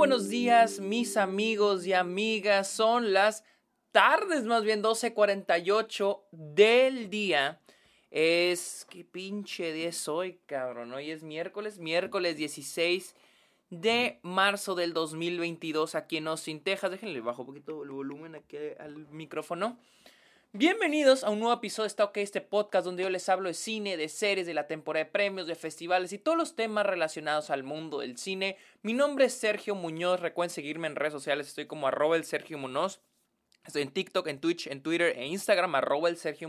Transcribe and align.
buenos 0.00 0.30
días, 0.30 0.80
mis 0.80 1.18
amigos 1.18 1.86
y 1.86 1.92
amigas. 1.92 2.70
Son 2.70 3.12
las 3.12 3.44
tardes, 3.92 4.44
más 4.44 4.64
bien 4.64 4.80
12:48 4.80 6.22
del 6.32 7.10
día. 7.10 7.60
Es 8.10 8.86
que 8.88 9.04
pinche 9.04 9.74
día 9.74 9.90
es 9.90 10.08
hoy, 10.08 10.40
cabrón. 10.46 10.94
Hoy 10.94 11.10
es 11.10 11.22
miércoles, 11.22 11.78
miércoles 11.78 12.38
16 12.38 13.14
de 13.68 14.18
marzo 14.22 14.74
del 14.74 14.94
2022 14.94 15.94
aquí 15.94 16.16
en 16.16 16.28
Austin, 16.28 16.62
Texas. 16.62 16.92
Déjenle 16.92 17.20
bajo 17.20 17.42
un 17.42 17.48
poquito 17.48 17.84
el 17.84 17.90
volumen 17.90 18.36
aquí 18.36 18.56
al 18.78 19.06
micrófono. 19.10 19.78
Bienvenidos 20.52 21.22
a 21.22 21.30
un 21.30 21.38
nuevo 21.38 21.54
episodio 21.54 21.84
de 21.84 21.88
Está 21.90 22.10
este 22.16 22.40
podcast 22.40 22.84
donde 22.84 23.04
yo 23.04 23.08
les 23.08 23.28
hablo 23.28 23.48
de 23.48 23.54
cine, 23.54 23.96
de 23.96 24.08
series, 24.08 24.48
de 24.48 24.52
la 24.52 24.66
temporada 24.66 25.04
de 25.04 25.10
premios, 25.12 25.46
de 25.46 25.54
festivales 25.54 26.12
y 26.12 26.18
todos 26.18 26.36
los 26.36 26.56
temas 26.56 26.84
relacionados 26.84 27.50
al 27.50 27.62
mundo 27.62 28.00
del 28.00 28.18
cine. 28.18 28.56
Mi 28.82 28.92
nombre 28.92 29.26
es 29.26 29.34
Sergio 29.34 29.76
Muñoz, 29.76 30.18
recuerden 30.18 30.52
seguirme 30.52 30.88
en 30.88 30.96
redes 30.96 31.12
sociales, 31.12 31.46
estoy 31.46 31.66
como 31.66 31.86
arroba 31.86 32.16
el 32.16 32.24
Sergio 32.24 32.58
Muñoz. 32.58 33.00
Estoy 33.64 33.82
en 33.82 33.92
TikTok, 33.92 34.26
en 34.26 34.40
Twitch, 34.40 34.66
en 34.66 34.82
Twitter 34.82 35.16
e 35.16 35.24
Instagram, 35.26 35.76
arroba 35.76 36.08
el 36.08 36.16
Sergio. 36.16 36.48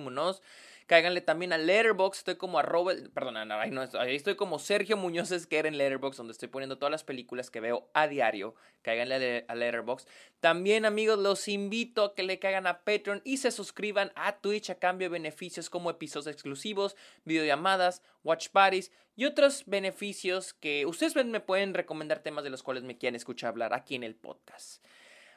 Cáiganle 0.88 1.22
también 1.22 1.54
a 1.54 1.58
Letterboxd, 1.58 2.20
estoy 2.20 2.36
como 2.36 2.60
arroba, 2.60 2.94
perdón, 3.14 3.38
ahí, 3.38 3.72
no, 3.72 3.82
ahí 4.00 4.16
estoy 4.16 4.36
como 4.36 4.60
Sergio 4.60 4.98
Muñoz 4.98 5.32
Esquer 5.32 5.66
en 5.66 5.78
Letterboxd, 5.78 6.18
donde 6.18 6.34
estoy 6.34 6.50
poniendo 6.50 6.78
todas 6.78 6.92
las 6.92 7.04
películas 7.04 7.50
que 7.50 7.60
veo 7.60 7.90
a 7.94 8.08
diario. 8.08 8.56
Cáiganle 8.82 9.46
a 9.48 9.56
Letterboxd. 9.56 10.08
También, 10.40 10.86
amigos, 10.86 11.20
los 11.20 11.48
invito 11.48 12.04
a 12.04 12.16
que 12.16 12.24
le 12.24 12.40
caigan 12.40 12.66
a 12.68 12.80
Patreon 12.84 13.22
y 13.24 13.38
se 13.38 13.52
suscriban 13.52 14.12
a 14.16 14.38
Twitch 14.38 14.72
a 14.72 14.76
cambio 14.76 15.06
de 15.06 15.14
beneficios 15.14 15.70
como 15.70 15.90
episodios 15.90 16.28
exclusivos, 16.28 16.96
videollamadas, 17.24 18.02
watch 18.24 18.50
parties 18.50 18.92
y 19.16 19.26
otros 19.26 19.64
beneficios 19.68 20.54
que 20.54 20.86
ustedes 20.86 21.16
me 21.16 21.40
pueden 21.40 21.74
recomendar 21.74 22.20
temas 22.20 22.44
de 22.44 22.50
los 22.50 22.64
cuales 22.64 22.84
me 22.84 22.98
quieren 22.98 23.16
escuchar 23.16 23.50
hablar 23.50 23.74
aquí 23.74 23.96
en 23.96 24.04
el 24.04 24.16
podcast. 24.16 24.84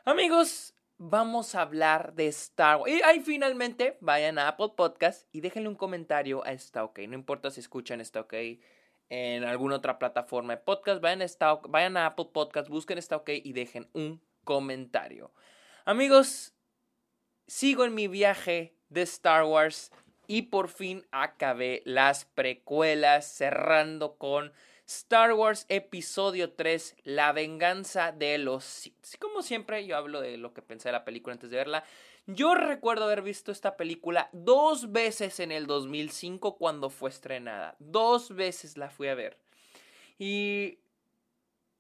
Amigos, 0.05 0.74
vamos 0.99 1.55
a 1.55 1.63
hablar 1.63 2.15
de 2.15 2.29
Star 2.29 2.79
Wars. 2.79 2.93
Y 2.93 3.03
ahí 3.03 3.21
finalmente 3.21 3.97
vayan 4.01 4.39
a 4.39 4.49
Apple 4.49 4.73
Podcast 4.77 5.29
y 5.33 5.41
déjenle 5.41 5.69
un 5.69 5.75
comentario 5.75 6.45
a 6.45 6.53
Está 6.53 6.85
OK. 6.85 7.01
No 7.09 7.15
importa 7.15 7.51
si 7.51 7.61
escuchan 7.61 8.01
Está 8.01 8.21
OK 8.21 8.35
en 9.11 9.45
alguna 9.45 9.77
otra 9.77 9.99
plataforma 9.99 10.55
de 10.55 10.63
podcast, 10.63 11.01
vayan 11.01 11.23
a, 11.23 11.55
vayan 11.69 11.97
a 11.97 12.07
Apple 12.07 12.29
Podcast, 12.33 12.69
busquen 12.69 12.99
Está 12.99 13.17
OK 13.17 13.31
y 13.43 13.53
dejen 13.53 13.89
un 13.93 14.23
comentario. 14.45 15.33
Amigos, 15.85 16.55
sigo 17.47 17.85
en 17.85 17.95
mi 17.95 18.09
viaje 18.09 18.75
de 18.89 19.03
Star 19.03 19.45
Wars 19.45 19.93
y 20.27 20.43
por 20.43 20.69
fin 20.69 21.07
acabé 21.11 21.83
las 21.85 22.25
precuelas 22.25 23.27
cerrando 23.27 24.17
con 24.17 24.53
Star 24.87 25.33
Wars 25.33 25.67
Episodio 25.69 26.53
3, 26.53 26.97
La 27.05 27.33
venganza 27.33 28.13
de 28.13 28.39
los 28.39 28.65
Sith. 28.65 29.17
Como 29.19 29.43
siempre, 29.43 29.87
yo 29.87 29.97
hablo 29.97 30.21
de 30.21 30.37
lo 30.37 30.53
que 30.53 30.63
pensé 30.63 30.89
de 30.89 30.93
la 30.93 31.05
película 31.05 31.33
antes 31.33 31.51
de 31.51 31.57
verla. 31.57 31.85
Yo 32.27 32.55
recuerdo 32.55 33.05
haber 33.05 33.23
visto 33.23 33.51
esta 33.53 33.77
película 33.77 34.29
dos 34.33 34.93
veces 34.93 35.41
en 35.41 35.53
el 35.53 35.67
2005 35.67 36.57
cuando 36.57 36.91
fue 36.91 37.11
estrenada. 37.11 37.77
Dos 37.79 38.35
veces 38.35 38.77
la 38.77 38.91
fui 38.91 39.09
a 39.09 39.15
ver. 39.15 39.39
Y 40.19 40.79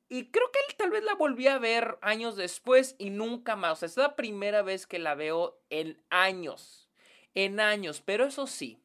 y 0.08 0.30
creo 0.30 0.50
que 0.52 0.74
tal 0.76 0.90
vez 0.90 1.02
la 1.02 1.14
volví 1.14 1.48
a 1.48 1.58
ver 1.58 1.98
años 2.02 2.36
después 2.36 2.94
y 2.98 3.10
nunca 3.10 3.56
más. 3.56 3.72
O 3.72 3.76
sea, 3.76 3.86
es 3.86 3.96
la 3.96 4.16
primera 4.16 4.62
vez 4.62 4.86
que 4.86 4.98
la 4.98 5.14
veo 5.14 5.58
en 5.70 6.00
años. 6.10 6.88
En 7.34 7.58
años. 7.58 8.02
Pero 8.04 8.24
eso 8.26 8.46
sí, 8.46 8.78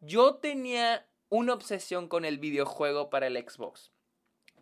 yo 0.00 0.36
tenía 0.36 1.06
una 1.28 1.54
obsesión 1.54 2.08
con 2.08 2.24
el 2.24 2.38
videojuego 2.38 3.10
para 3.10 3.26
el 3.26 3.36
Xbox. 3.36 3.90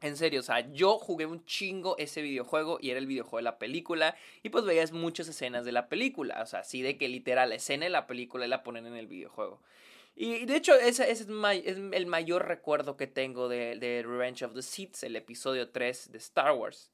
En 0.00 0.16
serio, 0.16 0.40
o 0.40 0.42
sea, 0.42 0.70
yo 0.72 0.98
jugué 0.98 1.24
un 1.24 1.44
chingo 1.46 1.96
ese 1.98 2.20
videojuego 2.20 2.78
y 2.80 2.90
era 2.90 2.98
el 2.98 3.06
videojuego 3.06 3.38
de 3.38 3.44
la 3.44 3.58
película 3.58 4.16
y 4.42 4.50
pues 4.50 4.64
veías 4.64 4.92
muchas 4.92 5.28
escenas 5.28 5.64
de 5.64 5.72
la 5.72 5.88
película, 5.88 6.42
o 6.42 6.46
sea, 6.46 6.60
así 6.60 6.82
de 6.82 6.98
que 6.98 7.08
literal 7.08 7.48
la 7.48 7.54
escena 7.54 7.84
de 7.84 7.90
la 7.90 8.06
película 8.06 8.46
la 8.46 8.62
ponen 8.62 8.86
en 8.86 8.96
el 8.96 9.06
videojuego. 9.06 9.62
Y 10.14 10.44
de 10.44 10.56
hecho 10.56 10.74
ese, 10.74 11.10
es, 11.10 11.26
el 11.26 12.06
mayor 12.06 12.46
recuerdo 12.46 12.96
que 12.96 13.06
tengo 13.06 13.48
de, 13.48 14.02
Revenge 14.06 14.44
of 14.44 14.54
the 14.54 14.62
Sith, 14.62 15.02
el 15.02 15.16
episodio 15.16 15.70
3 15.70 16.12
de 16.12 16.18
Star 16.18 16.52
Wars. 16.52 16.92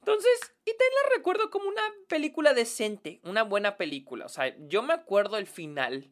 Entonces, 0.00 0.52
y 0.64 0.72
te 0.72 0.84
la 1.02 1.16
recuerdo 1.16 1.48
como 1.48 1.68
una 1.68 1.82
película 2.08 2.54
decente, 2.54 3.20
una 3.22 3.44
buena 3.44 3.76
película. 3.76 4.26
O 4.26 4.28
sea, 4.28 4.54
yo 4.66 4.82
me 4.82 4.94
acuerdo 4.94 5.38
el 5.38 5.46
final 5.46 6.10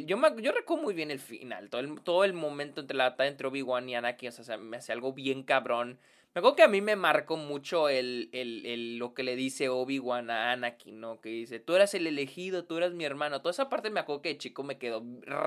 yo, 0.00 0.18
yo 0.38 0.52
recuerdo 0.52 0.82
muy 0.82 0.94
bien 0.94 1.10
el 1.10 1.20
final, 1.20 1.68
todo 1.70 1.80
el, 1.80 2.00
todo 2.00 2.24
el 2.24 2.32
momento 2.32 2.80
entre 2.80 2.96
la 2.96 3.10
batalla 3.10 3.30
entre 3.30 3.46
Obi-Wan 3.48 3.88
y 3.88 3.94
Anakin, 3.94 4.28
o 4.30 4.32
sea, 4.32 4.56
me 4.56 4.78
hace 4.78 4.92
algo 4.92 5.12
bien 5.12 5.42
cabrón. 5.42 5.98
Me 6.34 6.38
acuerdo 6.38 6.56
que 6.56 6.62
a 6.62 6.68
mí 6.68 6.80
me 6.80 6.96
marcó 6.96 7.36
mucho 7.36 7.90
el, 7.90 8.30
el, 8.32 8.64
el 8.64 8.96
lo 8.96 9.12
que 9.12 9.22
le 9.22 9.36
dice 9.36 9.68
Obi-Wan 9.68 10.30
a 10.30 10.52
Anakin, 10.52 10.98
¿no? 10.98 11.20
Que 11.20 11.28
dice, 11.28 11.60
tú 11.60 11.74
eras 11.74 11.92
el 11.92 12.06
elegido, 12.06 12.64
tú 12.64 12.78
eras 12.78 12.92
mi 12.94 13.04
hermano. 13.04 13.42
Toda 13.42 13.50
esa 13.50 13.68
parte 13.68 13.90
me 13.90 14.00
acuerdo 14.00 14.22
que 14.22 14.30
de 14.30 14.38
chico 14.38 14.62
me 14.62 14.78
quedó 14.78 15.04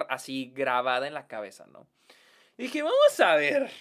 así 0.09 0.51
grabada 0.55 1.07
en 1.07 1.15
la 1.15 1.25
cabeza, 1.25 1.65
¿no? 1.65 1.87
Y 2.57 2.63
dije, 2.63 2.83
vamos 2.83 3.19
a 3.19 3.35
ver. 3.35 3.71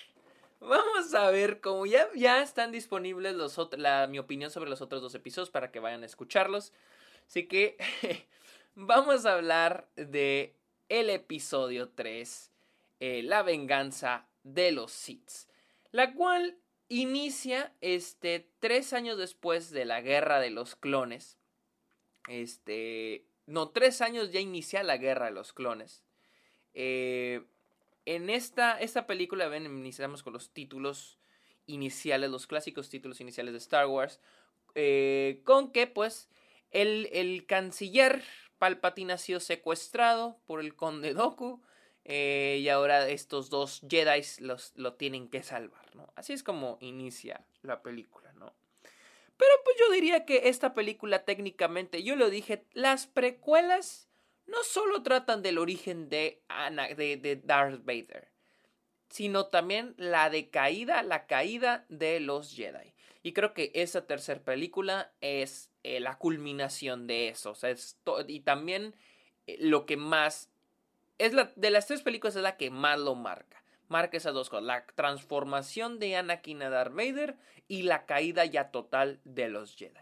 Vamos 0.60 1.12
a 1.12 1.30
ver, 1.30 1.60
como 1.60 1.84
ya, 1.84 2.08
ya 2.14 2.40
están 2.40 2.72
disponibles 2.72 3.34
los 3.34 3.60
la, 3.76 4.06
mi 4.06 4.18
opinión 4.18 4.50
sobre 4.50 4.70
los 4.70 4.80
otros 4.80 5.02
dos 5.02 5.14
episodios 5.14 5.50
para 5.50 5.70
que 5.70 5.78
vayan 5.78 6.02
a 6.04 6.06
escucharlos. 6.06 6.72
Así 7.26 7.46
que 7.46 7.76
vamos 8.74 9.26
a 9.26 9.34
hablar 9.34 9.88
de 9.96 10.54
el 10.88 11.10
episodio 11.10 11.88
3, 11.90 12.50
eh, 13.00 13.22
La 13.22 13.42
venganza 13.42 14.26
de 14.42 14.72
los 14.72 14.92
Sith, 14.92 15.48
la 15.90 16.14
cual 16.14 16.58
inicia 16.88 17.72
este 17.80 18.48
tres 18.60 18.92
años 18.92 19.16
después 19.18 19.70
de 19.70 19.84
la 19.84 20.00
guerra 20.00 20.40
de 20.40 20.50
los 20.50 20.76
clones. 20.76 21.38
Este, 22.28 23.24
no, 23.46 23.70
tres 23.70 24.00
años 24.00 24.32
ya 24.32 24.40
inicia 24.40 24.82
la 24.82 24.96
guerra 24.96 25.26
de 25.26 25.32
los 25.32 25.52
clones. 25.52 26.04
Eh, 26.74 27.42
en 28.06 28.28
esta, 28.28 28.78
esta 28.80 29.06
película, 29.06 29.48
ven, 29.48 29.64
iniciamos 29.64 30.22
con 30.22 30.32
los 30.32 30.50
títulos 30.50 31.18
iniciales, 31.66 32.30
los 32.30 32.46
clásicos 32.46 32.90
títulos 32.90 33.20
iniciales 33.20 33.52
de 33.52 33.58
Star 33.58 33.86
Wars, 33.86 34.20
eh, 34.74 35.40
con 35.44 35.72
que 35.72 35.86
pues 35.86 36.28
el, 36.70 37.08
el 37.12 37.46
canciller 37.46 38.22
Palpatine 38.64 39.12
ha 39.12 39.18
sido 39.18 39.40
secuestrado 39.40 40.38
por 40.46 40.58
el 40.58 40.74
conde 40.74 41.12
Doku. 41.12 41.62
Eh, 42.06 42.60
y 42.62 42.70
ahora 42.70 43.06
estos 43.10 43.50
dos 43.50 43.82
Jedi 43.86 44.22
los, 44.38 44.72
lo 44.74 44.94
tienen 44.94 45.28
que 45.28 45.42
salvar, 45.42 45.94
¿no? 45.94 46.10
Así 46.16 46.32
es 46.32 46.42
como 46.42 46.78
inicia 46.80 47.44
la 47.60 47.82
película, 47.82 48.32
¿no? 48.32 48.54
Pero 49.36 49.52
pues 49.64 49.76
yo 49.78 49.92
diría 49.92 50.24
que 50.24 50.48
esta 50.48 50.72
película 50.72 51.26
técnicamente, 51.26 52.02
yo 52.02 52.16
lo 52.16 52.30
dije, 52.30 52.64
las 52.72 53.06
precuelas 53.06 54.08
no 54.46 54.64
solo 54.64 55.02
tratan 55.02 55.42
del 55.42 55.58
origen 55.58 56.08
de, 56.08 56.42
de, 56.96 57.18
de 57.18 57.36
Darth 57.36 57.84
Vader, 57.84 58.30
sino 59.10 59.48
también 59.48 59.94
la 59.98 60.30
decaída, 60.30 61.02
la 61.02 61.26
caída 61.26 61.84
de 61.90 62.18
los 62.20 62.54
Jedi. 62.54 62.93
Y 63.24 63.32
creo 63.32 63.54
que 63.54 63.72
esa 63.74 64.06
tercera 64.06 64.44
película 64.44 65.10
es 65.22 65.70
eh, 65.82 65.98
la 65.98 66.18
culminación 66.18 67.06
de 67.06 67.28
eso. 67.28 67.52
O 67.52 67.54
sea, 67.54 67.74
y 68.28 68.40
también 68.40 68.94
eh, 69.46 69.56
lo 69.60 69.86
que 69.86 69.96
más... 69.96 70.50
Es 71.16 71.32
la, 71.32 71.50
de 71.56 71.70
las 71.70 71.86
tres 71.86 72.02
películas 72.02 72.36
es 72.36 72.42
la 72.42 72.58
que 72.58 72.70
más 72.70 73.00
lo 73.00 73.14
marca. 73.14 73.64
Marca 73.88 74.18
esas 74.18 74.34
dos 74.34 74.50
cosas. 74.50 74.66
La 74.66 74.84
transformación 74.94 75.98
de 75.98 76.16
Anakin 76.16 76.64
a 76.64 76.68
Darth 76.68 76.94
Vader 76.94 77.38
y 77.66 77.84
la 77.84 78.04
caída 78.04 78.44
ya 78.44 78.70
total 78.70 79.20
de 79.24 79.48
los 79.48 79.74
Jedi. 79.74 79.94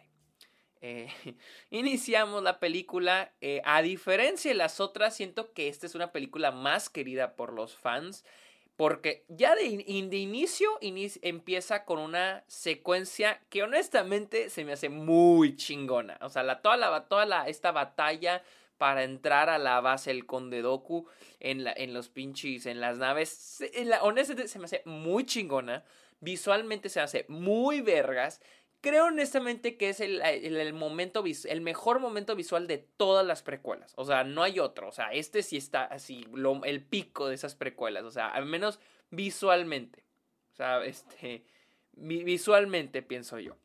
Eh, 0.81 1.09
iniciamos 1.71 2.43
la 2.43 2.59
película. 2.59 3.33
a 3.65 3.83
diferencia 3.83 4.51
de 4.51 4.57
las 4.57 4.81
otras, 4.81 5.15
siento 5.15 5.53
que 5.53 5.69
esta 5.69 5.87
es 5.87 5.95
una 5.95 6.11
película 6.11 6.51
más 6.51 6.91
querida 6.91 7.37
por 7.37 7.53
los 7.53 7.77
fans. 7.77 8.25
Porque 8.77 9.25
ya 9.29 9.55
de, 9.55 9.65
inicio, 9.67 10.71
empieza 10.81 11.85
con 11.85 11.99
una 11.99 12.43
secuencia 12.47 13.41
que 13.51 13.63
honestamente 13.63 14.51
se 14.51 14.65
me 14.65 14.73
hace 14.73 14.89
muy 14.89 15.57
chingona. 15.57 16.19
O 16.23 16.29
sea, 16.29 16.43
la, 16.43 16.63
toda, 16.63 16.77
la, 16.77 17.05
toda 17.07 17.27
la, 17.27 17.49
esta 17.49 17.71
batalla 17.71 18.43
para 18.79 19.05
entrar 19.05 19.49
a 19.49 19.59
la 19.59 19.81
base 19.81 20.11
del 20.11 20.27
Conde 20.27 20.63
Doku 20.63 21.07
en, 21.39 21.65
la, 21.65 21.73
en 21.73 21.95
los 21.95 22.09
pinches, 22.09 22.67
en 22.67 22.81
las 22.81 22.99
naves. 22.99 23.63
honestamente 24.01 24.49
se 24.49 24.59
me 24.59 24.65
hace 24.65 24.83
muy 24.85 25.25
chingona. 25.25 25.85
Visualmente 26.21 26.89
se 26.89 27.01
me 27.01 27.05
hace 27.05 27.25
muy 27.29 27.81
vergas 27.81 28.41
creo 28.83 29.07
honestamente 29.07 29.77
que 29.79 29.89
es 29.89 30.01
el, 30.01 30.75
momento 30.75 31.25
el 31.49 31.61
mejor 31.63 32.01
momento 32.01 32.37
visual 32.37 32.67
de 32.67 32.79
todas 32.79 33.25
las 33.25 33.43
precuelas. 33.43 33.95
O 33.97 34.05
sea, 34.05 34.25
no 34.25 34.43
hay 34.43 34.59
otro. 34.59 34.89
O 34.89 34.93
sea, 34.93 35.13
este 35.13 35.43
sí 35.43 35.57
está 35.57 35.85
así, 35.85 36.27
el 36.65 36.83
pico 36.85 37.29
de 37.29 37.37
esas 37.37 37.55
precuelas. 37.55 38.05
O 38.05 38.11
sea, 38.11 38.29
al 38.29 38.45
menos 38.45 38.81
visualmente. 39.11 40.05
O 40.53 40.57
sea, 40.57 40.85
este, 40.85 41.45
visualmente 41.93 43.03
pienso 43.03 43.39
yo. 43.39 43.57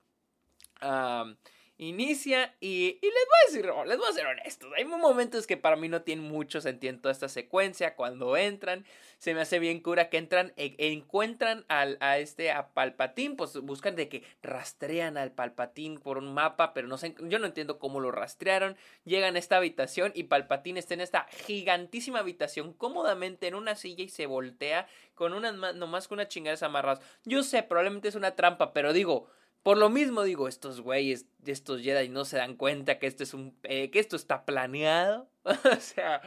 Inicia 1.77 2.55
y, 2.59 2.97
y, 3.01 3.05
les 3.05 3.13
voy 3.13 3.37
a 3.37 3.47
decir, 3.47 3.87
les 3.87 3.97
voy 3.97 4.09
a 4.09 4.13
ser 4.13 4.25
honestos, 4.25 4.71
hay 4.75 4.85
momentos 4.85 5.45
que 5.45 5.57
para 5.57 5.75
mí 5.75 5.87
no 5.89 6.01
tienen 6.01 6.25
mucho 6.25 6.59
sentido 6.59 6.93
en 6.93 7.01
toda 7.01 7.11
esta 7.11 7.29
secuencia, 7.29 7.95
cuando 7.95 8.35
entran, 8.35 8.85
se 9.19 9.33
me 9.35 9.41
hace 9.41 9.59
bien 9.59 9.79
cura 9.79 10.09
que 10.09 10.17
entran, 10.17 10.53
e, 10.57 10.75
encuentran 10.79 11.65
al, 11.67 11.97
a 11.99 12.17
este, 12.17 12.51
a 12.51 12.69
Palpatín, 12.69 13.35
pues 13.35 13.53
buscan 13.59 13.95
de 13.95 14.09
que 14.09 14.23
rastrean 14.41 15.17
al 15.17 15.31
Palpatín 15.31 15.99
por 15.99 16.17
un 16.17 16.33
mapa, 16.33 16.73
pero 16.73 16.87
no 16.87 16.97
sé, 16.97 17.15
yo 17.21 17.37
no 17.37 17.45
entiendo 17.45 17.77
cómo 17.77 17.99
lo 17.99 18.11
rastrearon, 18.11 18.75
llegan 19.05 19.35
a 19.35 19.39
esta 19.39 19.57
habitación 19.57 20.11
y 20.15 20.23
Palpatín 20.23 20.77
está 20.77 20.95
en 20.95 21.01
esta 21.01 21.27
gigantísima 21.45 22.19
habitación, 22.19 22.73
cómodamente 22.73 23.47
en 23.47 23.55
una 23.55 23.75
silla 23.75 24.03
y 24.03 24.09
se 24.09 24.25
voltea 24.25 24.87
con 25.13 25.33
unas, 25.33 25.75
nomás 25.75 26.07
con 26.07 26.17
unas 26.17 26.29
chingadas 26.29 26.63
amarradas, 26.63 27.01
yo 27.23 27.43
sé, 27.43 27.61
probablemente 27.61 28.07
es 28.07 28.15
una 28.15 28.35
trampa, 28.35 28.73
pero 28.73 28.93
digo, 28.93 29.29
por 29.67 29.77
lo 29.77 29.89
mismo 29.89 30.23
digo, 30.23 30.47
estos 30.47 30.79
güeyes, 30.79 31.25
estos 31.45 31.81
Jedi 31.81 32.07
no 32.07 32.23
se 32.23 32.37
dan 32.37 32.55
cuenta 32.55 32.99
que 32.99 33.05
esto 33.05 33.23
es 33.23 33.33
un 33.33 33.53
eh, 33.63 33.91
que 33.91 33.99
esto 33.99 34.15
está 34.15 34.45
planeado. 34.45 35.27
o 35.43 35.75
sea, 35.81 36.21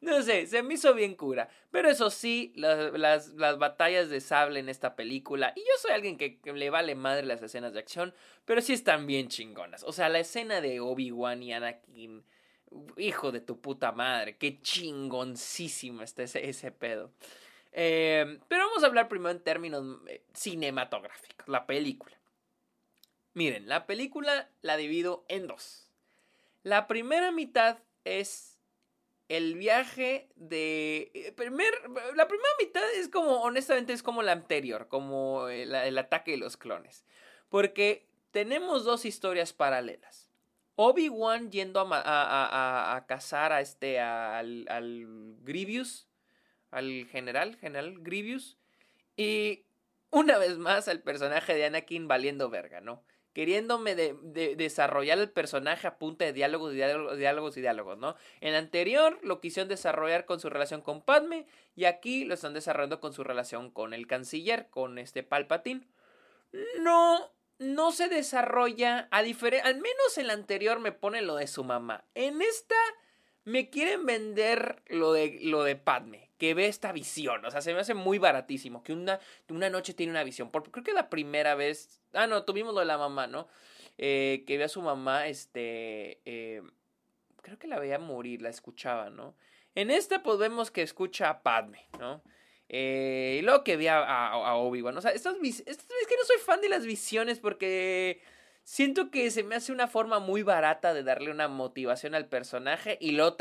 no 0.00 0.22
sé, 0.22 0.46
se 0.46 0.62
me 0.62 0.72
hizo 0.72 0.94
bien 0.94 1.14
cura. 1.14 1.50
Pero 1.70 1.90
eso 1.90 2.08
sí, 2.08 2.50
las, 2.56 2.94
las, 2.94 3.28
las, 3.34 3.58
batallas 3.58 4.08
de 4.08 4.22
sable 4.22 4.60
en 4.60 4.70
esta 4.70 4.96
película, 4.96 5.52
y 5.54 5.60
yo 5.60 5.72
soy 5.82 5.90
alguien 5.90 6.16
que, 6.16 6.40
le 6.50 6.70
vale 6.70 6.94
madre 6.94 7.26
las 7.26 7.42
escenas 7.42 7.74
de 7.74 7.80
acción, 7.80 8.14
pero 8.46 8.62
sí 8.62 8.72
están 8.72 9.06
bien 9.06 9.28
chingonas. 9.28 9.84
O 9.84 9.92
sea, 9.92 10.08
la 10.08 10.20
escena 10.20 10.62
de 10.62 10.80
Obi-Wan 10.80 11.42
y 11.42 11.52
Anakin, 11.52 12.24
hijo 12.96 13.32
de 13.32 13.42
tu 13.42 13.60
puta 13.60 13.92
madre, 13.92 14.38
qué 14.38 14.62
chingoncísimo 14.62 16.00
está 16.00 16.22
ese, 16.22 16.48
ese 16.48 16.72
pedo. 16.72 17.12
Eh, 17.70 18.38
pero 18.48 18.66
vamos 18.66 18.82
a 18.82 18.86
hablar 18.86 19.08
primero 19.08 19.32
en 19.32 19.40
términos 19.40 19.84
eh, 20.08 20.22
cinematográficos, 20.32 21.46
la 21.48 21.66
película. 21.66 22.17
Miren, 23.38 23.68
la 23.68 23.86
película 23.86 24.50
la 24.62 24.76
divido 24.76 25.24
en 25.28 25.46
dos. 25.46 25.92
La 26.64 26.88
primera 26.88 27.30
mitad 27.30 27.78
es 28.02 28.58
el 29.28 29.54
viaje 29.54 30.28
de... 30.34 31.12
Eh, 31.14 31.30
primer, 31.30 31.72
la 32.16 32.26
primera 32.26 32.50
mitad 32.58 32.82
es 32.96 33.08
como, 33.08 33.42
honestamente, 33.42 33.92
es 33.92 34.02
como 34.02 34.24
la 34.24 34.32
anterior, 34.32 34.88
como 34.88 35.46
el, 35.50 35.96
ataque 35.98 36.32
de 36.32 36.38
los 36.38 36.56
clones. 36.56 37.04
Porque 37.48 38.08
tenemos 38.32 38.82
dos 38.82 39.04
historias 39.04 39.52
paralelas. 39.52 40.32
Obi-Wan 40.74 41.52
yendo 41.52 41.88
a, 41.92 43.04
cazar 43.06 43.52
a 43.52 43.60
este, 43.60 44.00
al, 44.00 44.66
al 44.68 45.06
Grievous, 45.44 46.08
al 46.72 47.06
general, 47.06 47.54
general 47.54 48.00
Grievous, 48.00 48.58
y 49.16 49.64
una 50.10 50.38
vez 50.38 50.58
más 50.58 50.88
al 50.88 51.02
personaje 51.02 51.54
de 51.54 51.66
Anakin 51.66 52.08
valiendo 52.08 52.50
verga, 52.50 52.80
¿no? 52.80 53.04
Queriéndome 53.38 53.94
de, 53.94 54.56
desarrollar 54.56 55.16
el 55.16 55.30
personaje 55.30 55.86
a 55.86 55.96
punta 55.96 56.24
de 56.24 56.32
diálogos, 56.32 56.72
diálogos, 56.72 57.16
diálogos 57.16 57.56
y 57.56 57.60
diálogos, 57.60 57.96
¿no? 57.96 58.16
En 58.40 58.48
el 58.48 58.56
anterior 58.56 59.16
lo 59.22 59.40
quisieron 59.40 59.68
desarrollar 59.68 60.24
con 60.24 60.40
su 60.40 60.50
relación 60.50 60.80
con 60.80 61.02
Padme 61.02 61.46
y 61.76 61.84
aquí 61.84 62.24
lo 62.24 62.34
están 62.34 62.52
desarrollando 62.52 62.98
con 62.98 63.12
su 63.12 63.22
relación 63.22 63.70
con 63.70 63.94
el 63.94 64.08
canciller, 64.08 64.66
con 64.70 64.98
este 64.98 65.22
Palpatine. 65.22 65.86
No, 66.80 67.30
no 67.60 67.92
se 67.92 68.08
desarrolla, 68.08 69.06
a 69.12 69.22
diferencia, 69.22 69.68
al 69.68 69.76
menos 69.76 70.18
en 70.18 70.24
el 70.24 70.30
anterior 70.30 70.80
me 70.80 70.90
pone 70.90 71.22
lo 71.22 71.36
de 71.36 71.46
su 71.46 71.62
mamá. 71.62 72.02
En 72.16 72.42
esta 72.42 72.74
me 73.44 73.70
quieren 73.70 74.04
vender 74.04 74.82
lo 74.88 75.12
de, 75.12 75.38
lo 75.42 75.62
de 75.62 75.76
Padme, 75.76 76.27
que 76.38 76.54
ve 76.54 76.66
esta 76.66 76.92
visión. 76.92 77.44
O 77.44 77.50
sea, 77.50 77.60
se 77.60 77.74
me 77.74 77.80
hace 77.80 77.94
muy 77.94 78.18
baratísimo. 78.18 78.82
Que 78.82 78.92
una, 78.92 79.20
una 79.50 79.68
noche 79.68 79.92
tiene 79.92 80.12
una 80.12 80.24
visión. 80.24 80.50
Porque 80.50 80.70
creo 80.70 80.84
que 80.84 80.92
la 80.92 81.10
primera 81.10 81.54
vez. 81.54 82.00
Ah, 82.12 82.26
no, 82.26 82.44
tuvimos 82.44 82.72
lo 82.72 82.80
de 82.80 82.86
la 82.86 82.98
mamá, 82.98 83.26
¿no? 83.26 83.48
Eh, 83.98 84.44
que 84.46 84.56
ve 84.56 84.64
a 84.64 84.68
su 84.68 84.80
mamá, 84.80 85.26
este. 85.26 86.20
Eh, 86.24 86.62
creo 87.42 87.58
que 87.58 87.66
la 87.66 87.78
veía 87.78 87.98
morir, 87.98 88.40
la 88.40 88.48
escuchaba, 88.48 89.10
¿no? 89.10 89.34
En 89.74 89.90
esta, 89.90 90.22
pues 90.22 90.38
vemos 90.38 90.70
que 90.70 90.82
escucha 90.82 91.28
a 91.28 91.42
Padme, 91.42 91.86
¿no? 91.98 92.22
Eh, 92.68 93.38
y 93.40 93.42
luego 93.42 93.64
que 93.64 93.76
ve 93.76 93.88
a, 93.88 94.54
Obi-Wan. 94.56 94.96
O 94.96 95.00
sea, 95.00 95.10
estas, 95.10 95.36
es 95.36 95.62
que 95.64 96.16
no 96.16 96.24
soy 96.24 96.38
fan 96.38 96.60
de 96.60 96.68
las 96.68 96.84
visiones 96.84 97.40
porque 97.40 98.20
Siento 98.70 99.10
que 99.10 99.30
se 99.30 99.44
me 99.44 99.54
hace 99.54 99.72
una 99.72 99.88
forma 99.88 100.18
muy 100.18 100.42
barata 100.42 100.92
de 100.92 101.02
darle 101.02 101.30
una 101.30 101.48
motivación 101.48 102.14
al 102.14 102.26
personaje 102.26 102.98
y, 103.00 103.12
lo 103.12 103.34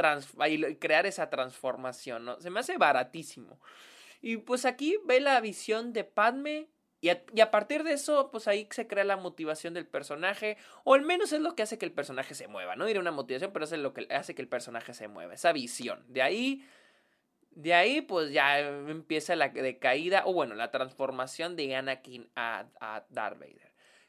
y 0.47 0.75
crear 0.77 1.05
esa 1.05 1.29
transformación, 1.29 2.23
¿no? 2.23 2.39
Se 2.39 2.49
me 2.49 2.61
hace 2.61 2.77
baratísimo. 2.77 3.59
Y 4.21 4.37
pues 4.37 4.63
aquí 4.63 4.97
ve 5.03 5.19
la 5.19 5.41
visión 5.41 5.91
de 5.91 6.05
Padme 6.05 6.69
y 7.01 7.09
a, 7.09 7.25
y 7.35 7.41
a, 7.41 7.51
partir 7.51 7.83
de 7.83 7.91
eso, 7.91 8.31
pues 8.31 8.47
ahí 8.47 8.69
se 8.71 8.87
crea 8.87 9.03
la 9.03 9.17
motivación 9.17 9.73
del 9.73 9.85
personaje, 9.85 10.55
o 10.85 10.93
al 10.93 11.01
menos 11.01 11.33
es 11.33 11.41
lo 11.41 11.55
que 11.55 11.63
hace 11.63 11.77
que 11.77 11.85
el 11.85 11.91
personaje 11.91 12.33
se 12.33 12.47
mueva, 12.47 12.77
no 12.77 12.85
diré 12.85 12.99
una 12.99 13.11
motivación, 13.11 13.51
pero 13.51 13.65
es 13.65 13.71
lo 13.73 13.93
que 13.93 14.07
hace 14.09 14.33
que 14.33 14.41
el 14.41 14.47
personaje 14.47 14.93
se 14.93 15.09
mueva, 15.09 15.33
esa 15.33 15.51
visión. 15.51 16.05
De 16.07 16.21
ahí, 16.21 16.65
de 17.51 17.73
ahí 17.73 17.99
pues 17.99 18.31
ya 18.31 18.59
empieza 18.59 19.35
la 19.35 19.49
decaída, 19.49 20.23
o 20.25 20.31
bueno, 20.31 20.55
la 20.55 20.71
transformación 20.71 21.57
de 21.57 21.75
Anakin 21.75 22.29
a, 22.33 22.67
a 22.79 23.05
Darth 23.09 23.39
Vader. 23.39 23.66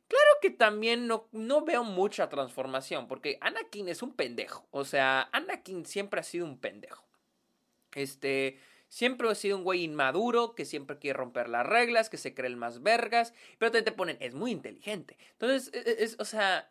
Claro 0.09 0.31
que 0.41 0.51
también 0.51 1.07
no, 1.07 1.29
no 1.33 1.65
veo 1.65 1.85
mucha 1.85 2.29
transformación, 2.31 3.07
porque 3.09 3.39
Anakin 3.41 3.89
es 3.89 4.03
un 4.03 4.15
pendejo. 4.15 4.67
O 4.71 4.85
sea, 4.85 5.29
Anakin 5.33 5.85
siempre 5.85 6.21
ha 6.21 6.25
sido 6.25 6.47
un 6.47 6.59
pendejo. 6.59 7.05
Este, 7.95 8.59
siempre 8.89 9.29
ha 9.29 9.35
sido 9.35 9.59
un 9.59 9.65
güey 9.65 9.85
inmaduro, 9.85 10.55
que 10.55 10.65
siempre 10.65 10.99
quiere 10.99 11.19
romper 11.19 11.49
las 11.49 11.67
reglas, 11.67 12.09
que 12.09 12.17
se 12.17 12.35
cree 12.35 12.49
el 12.49 12.57
más 12.57 12.83
vergas, 12.83 13.35
pero 13.59 13.71
también 13.71 13.85
te 13.85 13.93
ponen, 13.93 14.17
es 14.21 14.35
muy 14.35 14.51
inteligente. 14.51 15.19
Entonces, 15.33 15.71
e, 15.75 15.91
e, 15.91 16.05
es, 16.05 16.17
o 16.19 16.25
sea, 16.25 16.71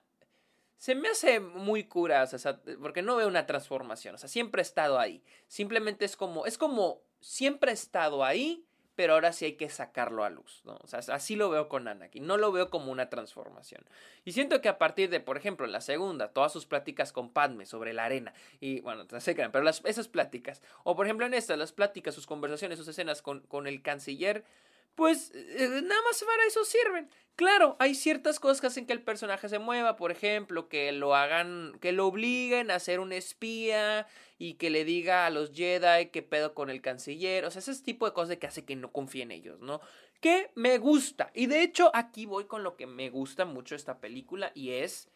se 0.78 0.96
me 0.96 1.10
hace 1.10 1.40
muy 1.40 1.86
cura, 1.86 2.24
o 2.24 2.38
sea, 2.38 2.62
porque 2.82 3.02
no 3.02 3.16
veo 3.16 3.28
una 3.28 3.46
transformación, 3.46 4.16
o 4.16 4.18
sea, 4.18 4.30
siempre 4.30 4.62
ha 4.62 4.64
estado 4.64 5.00
ahí. 5.00 5.24
Simplemente 5.48 6.06
es 6.06 6.16
como, 6.16 6.46
es 6.46 6.58
como, 6.58 7.02
siempre 7.20 7.72
ha 7.72 7.74
estado 7.74 8.24
ahí, 8.24 8.67
pero 8.98 9.14
ahora 9.14 9.32
sí 9.32 9.46
hay 9.46 9.54
que 9.54 9.70
sacarlo 9.70 10.24
a 10.24 10.32
luz, 10.32 10.64
¿no? 10.66 10.80
O 10.84 10.88
sea, 10.88 11.02
así 11.14 11.36
lo 11.36 11.52
veo 11.52 11.70
con 11.70 11.88
Anakin, 11.88 12.26
no 12.26 12.36
lo 12.36 12.52
veo 12.52 12.72
como 12.72 12.92
una 12.92 13.12
transformación. 13.12 13.86
Y 14.26 14.32
siento 14.32 14.60
que 14.60 14.70
a 14.70 14.80
partir 14.80 15.12
de, 15.12 15.20
por 15.20 15.38
ejemplo, 15.38 15.68
en 15.68 15.72
la 15.72 15.82
segunda, 15.82 16.30
todas 16.30 16.52
sus 16.52 16.66
pláticas 16.66 17.14
con 17.14 17.30
Padme 17.30 17.68
sobre 17.68 17.94
la 17.94 18.06
arena, 18.06 18.34
y 18.60 18.80
bueno, 18.82 19.06
se 19.20 19.36
crean, 19.36 19.52
pero 19.52 19.64
las, 19.64 19.86
esas 19.86 20.08
pláticas, 20.08 20.64
o 20.84 20.96
por 20.96 21.06
ejemplo 21.06 21.28
en 21.28 21.36
esta, 21.36 21.56
las 21.56 21.74
pláticas, 21.74 22.16
sus 22.16 22.26
conversaciones, 22.26 22.80
sus 22.80 22.88
escenas 22.88 23.22
con, 23.22 23.42
con 23.42 23.68
el 23.68 23.84
canciller, 23.84 24.44
pues 24.98 25.32
eh, 25.36 25.70
nada 25.84 26.02
más 26.02 26.24
para 26.24 26.48
eso 26.48 26.66
sirven. 26.66 27.08
Claro, 27.36 27.76
hay 27.78 27.94
ciertas 27.94 28.40
cosas 28.40 28.60
que 28.60 28.66
hacen 28.66 28.88
que 28.88 28.94
el 28.94 29.04
personaje 29.04 29.48
se 29.48 29.60
mueva, 29.60 29.96
por 29.96 30.12
ejemplo, 30.12 30.68
que 30.70 30.92
lo 30.92 31.16
hagan, 31.16 31.78
que 31.80 31.92
lo 31.92 32.08
obliguen 32.08 32.72
a 32.72 32.80
ser 32.80 33.00
un 33.00 33.14
espía 33.14 34.08
y 34.40 34.56
que 34.56 34.72
le 34.72 34.86
diga 34.86 35.28
a 35.28 35.30
los 35.30 35.52
Jedi 35.52 36.08
qué 36.08 36.24
pedo 36.24 36.56
con 36.56 36.72
el 36.72 36.82
canciller, 36.82 37.46
o 37.46 37.52
sea, 37.52 37.60
ese 37.60 37.84
tipo 37.84 38.08
de 38.08 38.14
cosas 38.14 38.38
que 38.38 38.48
hace 38.48 38.66
que 38.66 38.76
no 38.76 38.92
confíe 38.92 39.22
en 39.22 39.30
ellos, 39.32 39.60
¿no? 39.60 39.82
Que 40.20 40.50
me 40.56 40.80
gusta. 40.80 41.30
Y 41.36 41.46
de 41.46 41.62
hecho, 41.62 41.92
aquí 41.94 42.26
voy 42.26 42.46
con 42.46 42.64
lo 42.64 42.76
que 42.76 42.88
me 42.88 43.12
gusta 43.12 43.46
mucho 43.46 43.76
esta 43.76 44.00
película 44.00 44.52
y 44.56 44.72
es 44.72 45.12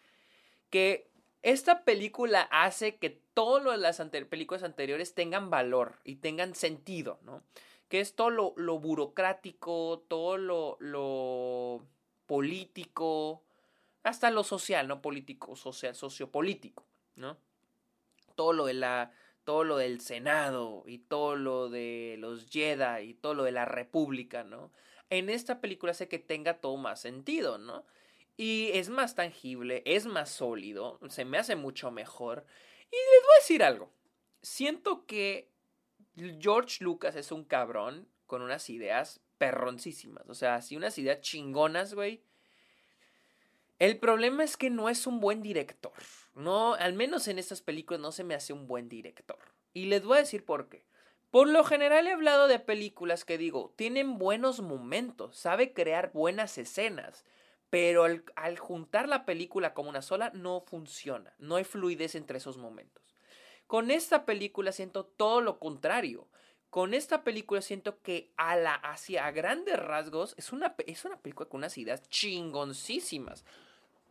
que 0.70 1.10
esta 1.42 1.84
película 1.84 2.42
hace 2.52 2.98
que 2.98 3.10
todas 3.10 3.80
las 3.80 4.00
películas 4.30 4.62
anteriores 4.62 5.16
tengan 5.16 5.50
valor 5.50 6.00
y 6.04 6.18
tengan 6.18 6.54
sentido, 6.54 7.20
¿no? 7.24 7.44
Que 7.92 8.00
es 8.00 8.16
todo 8.16 8.54
lo, 8.56 8.80
burocrático, 8.80 10.06
todo 10.08 10.38
lo, 10.38 10.78
lo, 10.80 11.86
político, 12.26 13.44
hasta 14.02 14.32
lo 14.32 14.46
social, 14.46 14.88
no 14.88 15.02
político, 15.02 15.58
social, 15.58 15.94
sociopolítico, 15.94 16.86
¿no? 17.18 17.38
Todo 18.36 18.54
lo 18.54 18.66
de 18.66 18.76
la, 18.76 19.12
todo 19.44 19.66
lo 19.66 19.76
del 19.76 20.00
Senado 20.00 20.86
y 20.88 21.00
todo 21.00 21.36
lo 21.36 21.70
de 21.70 22.16
los 22.18 22.50
Jedi 22.50 23.10
y 23.10 23.14
todo 23.14 23.34
lo 23.34 23.44
de 23.44 23.52
la 23.52 23.66
República, 23.66 24.46
¿no? 24.46 24.72
En 25.10 25.30
esta 25.30 25.60
película 25.60 25.92
hace 25.92 26.08
que 26.08 26.18
tenga 26.18 26.62
todo 26.62 26.78
más 26.78 27.02
sentido, 27.02 27.58
¿no? 27.58 27.86
Y 28.38 28.70
es 28.74 28.88
más 28.88 29.16
tangible, 29.16 29.84
es 29.86 30.06
más 30.06 30.30
sólido, 30.30 30.98
se 31.10 31.26
me 31.26 31.38
hace 31.38 31.58
mucho 31.58 31.92
mejor. 31.92 32.46
Y 32.90 32.96
les 32.96 33.22
voy 33.24 33.34
a 33.34 33.42
decir 33.42 33.64
algo. 33.64 33.92
Siento 34.42 35.06
que 35.06 35.51
George 36.16 36.84
Lucas 36.84 37.16
es 37.16 37.32
un 37.32 37.44
cabrón 37.44 38.08
con 38.28 38.42
unas 38.42 38.70
ideas 38.70 39.22
perroncísimas. 39.38 40.30
O 40.30 40.36
sea, 40.36 40.56
así 40.56 40.76
unas 40.76 40.98
ideas 40.98 41.22
chingonas, 41.22 41.94
güey. 41.94 42.24
El 43.80 43.98
problema 43.98 44.44
es 44.44 44.58
que 44.58 44.70
no 44.70 44.90
es 44.90 45.08
un 45.08 45.20
buen 45.20 45.42
director. 45.42 45.94
No, 46.36 46.76
al 46.76 46.94
menos 46.94 47.28
en 47.28 47.40
estas 47.40 47.62
películas 47.62 48.00
no 48.00 48.12
se 48.12 48.24
me 48.24 48.36
hace 48.36 48.54
un 48.54 48.68
buen 48.68 48.88
director. 48.88 49.40
Y 49.74 49.86
les 49.86 50.04
voy 50.04 50.18
a 50.18 50.22
decir 50.22 50.46
por 50.46 50.70
qué. 50.70 50.86
Por 51.32 51.48
lo 51.48 51.64
general 51.64 52.08
he 52.08 52.12
hablado 52.12 52.48
de 52.48 52.60
películas 52.60 53.26
que 53.26 53.38
digo, 53.38 53.74
tienen 53.78 54.18
buenos 54.18 54.60
momentos, 54.60 55.38
sabe 55.38 55.74
crear 55.74 56.12
buenas 56.12 56.58
escenas, 56.58 57.26
pero 57.70 58.04
al, 58.04 58.26
al 58.36 58.60
juntar 58.60 59.08
la 59.08 59.26
película 59.26 59.74
como 59.74 59.90
una 59.90 60.02
sola 60.02 60.32
no 60.36 60.60
funciona, 60.62 61.34
no 61.40 61.56
hay 61.56 61.64
fluidez 61.64 62.16
entre 62.16 62.38
esos 62.38 62.58
momentos. 62.58 63.11
Con 63.72 63.90
esta 63.90 64.26
película 64.26 64.74
siento 64.74 65.06
todo 65.06 65.40
lo 65.40 65.58
contrario. 65.58 66.28
Con 66.70 66.94
esta 66.94 67.24
película 67.24 67.62
siento 67.62 68.02
que 68.02 68.30
a 68.36 68.58
la 68.58 68.74
hacia 68.74 69.32
grandes 69.32 69.80
rasgos 69.80 70.34
es 70.36 70.52
una, 70.52 70.76
es 70.86 71.06
una 71.06 71.16
película 71.22 71.48
con 71.48 71.60
unas 71.60 71.78
ideas 71.78 72.02
chingoncísimas. 72.10 73.46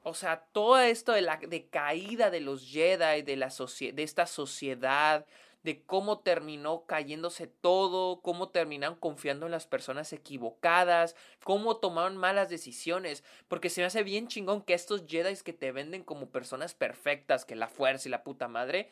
o 0.02 0.14
sea, 0.14 0.46
todo 0.52 0.78
esto 0.78 1.12
de 1.12 1.20
la 1.20 1.36
decaída 1.36 2.30
de 2.30 2.40
los 2.40 2.70
Jedi, 2.70 3.20
de, 3.20 3.36
la 3.36 3.50
de 3.50 4.02
esta 4.02 4.24
sociedad, 4.24 5.26
de 5.62 5.82
cómo 5.82 6.20
terminó 6.20 6.86
cayéndose 6.86 7.46
todo, 7.46 8.22
cómo 8.22 8.48
terminaron 8.48 8.96
confiando 8.96 9.44
en 9.44 9.52
las 9.52 9.66
personas 9.66 10.14
equivocadas, 10.14 11.16
cómo 11.44 11.76
tomaron 11.76 12.16
malas 12.16 12.48
decisiones, 12.48 13.24
porque 13.46 13.68
se 13.68 13.82
me 13.82 13.88
hace 13.88 14.04
bien 14.04 14.26
chingón 14.26 14.62
que 14.62 14.72
estos 14.72 15.04
Jedi 15.06 15.36
que 15.44 15.52
te 15.52 15.70
venden 15.70 16.02
como 16.02 16.30
personas 16.30 16.72
perfectas, 16.72 17.44
que 17.44 17.56
la 17.56 17.68
fuerza 17.68 18.08
y 18.08 18.10
la 18.10 18.24
puta 18.24 18.48
madre, 18.48 18.88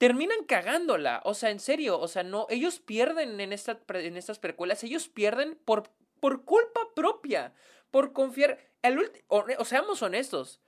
terminan 0.00 0.44
cagándola, 0.44 1.20
o 1.26 1.34
sea, 1.34 1.50
en 1.50 1.60
serio, 1.60 2.00
o 2.00 2.08
sea, 2.08 2.22
no, 2.22 2.46
ellos 2.48 2.80
pierden 2.80 3.38
en, 3.38 3.52
esta, 3.52 3.78
en 3.88 4.16
estas 4.16 4.38
precuelas, 4.38 4.82
ellos 4.82 5.08
pierden 5.08 5.58
por, 5.66 5.90
por 6.20 6.46
culpa 6.46 6.80
propia, 6.96 7.52
por 7.90 8.14
confiar, 8.14 8.58
el, 8.80 9.12
o, 9.28 9.44
o 9.58 9.64
seamos 9.66 10.00
honestos, 10.00 10.58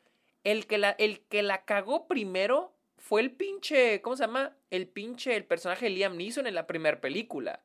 el 0.44 0.66
que, 0.66 0.76
la, 0.76 0.90
el 0.90 1.20
que 1.20 1.42
la 1.42 1.64
cagó 1.64 2.06
primero 2.08 2.74
fue 2.98 3.22
el 3.22 3.30
pinche, 3.30 4.02
¿cómo 4.02 4.16
se 4.16 4.24
llama? 4.24 4.54
El 4.70 4.86
pinche, 4.86 5.34
el 5.34 5.46
personaje 5.46 5.86
de 5.86 5.92
Liam 5.92 6.18
Neeson 6.18 6.46
en 6.46 6.54
la 6.54 6.66
primera 6.66 7.00
película. 7.00 7.64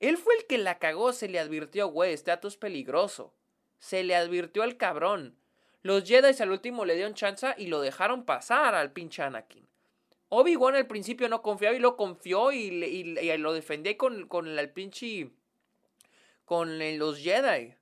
Él 0.00 0.18
fue 0.18 0.34
el 0.34 0.46
que 0.46 0.58
la 0.58 0.78
cagó, 0.78 1.14
se 1.14 1.28
le 1.28 1.38
advirtió, 1.38 1.88
güey, 1.88 2.12
este 2.12 2.30
dato 2.30 2.46
es 2.46 2.58
peligroso. 2.58 3.32
Se 3.78 4.04
le 4.04 4.14
advirtió 4.14 4.62
al 4.62 4.76
cabrón. 4.76 5.38
Los 5.80 6.04
Jedi 6.04 6.42
al 6.42 6.50
último 6.50 6.84
le 6.84 6.94
dieron 6.94 7.14
chance 7.14 7.54
y 7.56 7.68
lo 7.68 7.80
dejaron 7.80 8.26
pasar 8.26 8.74
al 8.74 8.92
pinche 8.92 9.22
Anakin. 9.22 9.66
Obi-Wan 10.34 10.74
al 10.74 10.86
principio 10.86 11.28
no 11.28 11.42
confiaba 11.42 11.76
y 11.76 11.80
lo 11.80 11.96
confió 11.96 12.52
y, 12.52 12.70
lo 13.38 13.52
defendía 13.52 13.96
con, 13.96 14.46
el 14.46 14.72
pinche. 14.72 15.30
con 16.44 16.78
los 16.98 17.18
Jedi. 17.18 17.74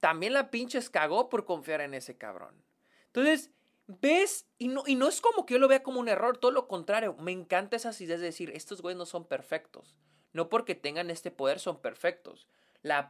También 0.00 0.32
la 0.32 0.50
pinche 0.50 0.80
cagó 0.90 1.28
por 1.28 1.44
confiar 1.44 1.80
en 1.80 1.94
ese 1.94 2.16
cabrón. 2.16 2.62
Entonces, 3.06 3.50
ves, 3.86 4.46
y 4.58 4.68
no, 4.68 4.84
y 4.86 4.94
no 4.94 5.08
es 5.08 5.20
como 5.20 5.46
que 5.46 5.54
yo 5.54 5.60
lo 5.60 5.68
vea 5.68 5.82
como 5.82 5.98
un 5.98 6.08
error, 6.08 6.38
todo 6.38 6.52
lo 6.52 6.68
contrario, 6.68 7.16
me 7.18 7.32
encanta 7.32 7.76
esas 7.76 8.00
ideas 8.00 8.20
de 8.20 8.26
decir, 8.26 8.50
estos 8.50 8.82
güeyes 8.82 8.98
no 8.98 9.06
son 9.06 9.26
perfectos. 9.26 9.96
No 10.32 10.48
porque 10.48 10.74
tengan 10.74 11.10
este 11.10 11.30
poder 11.30 11.58
son 11.58 11.80
perfectos. 11.80 12.46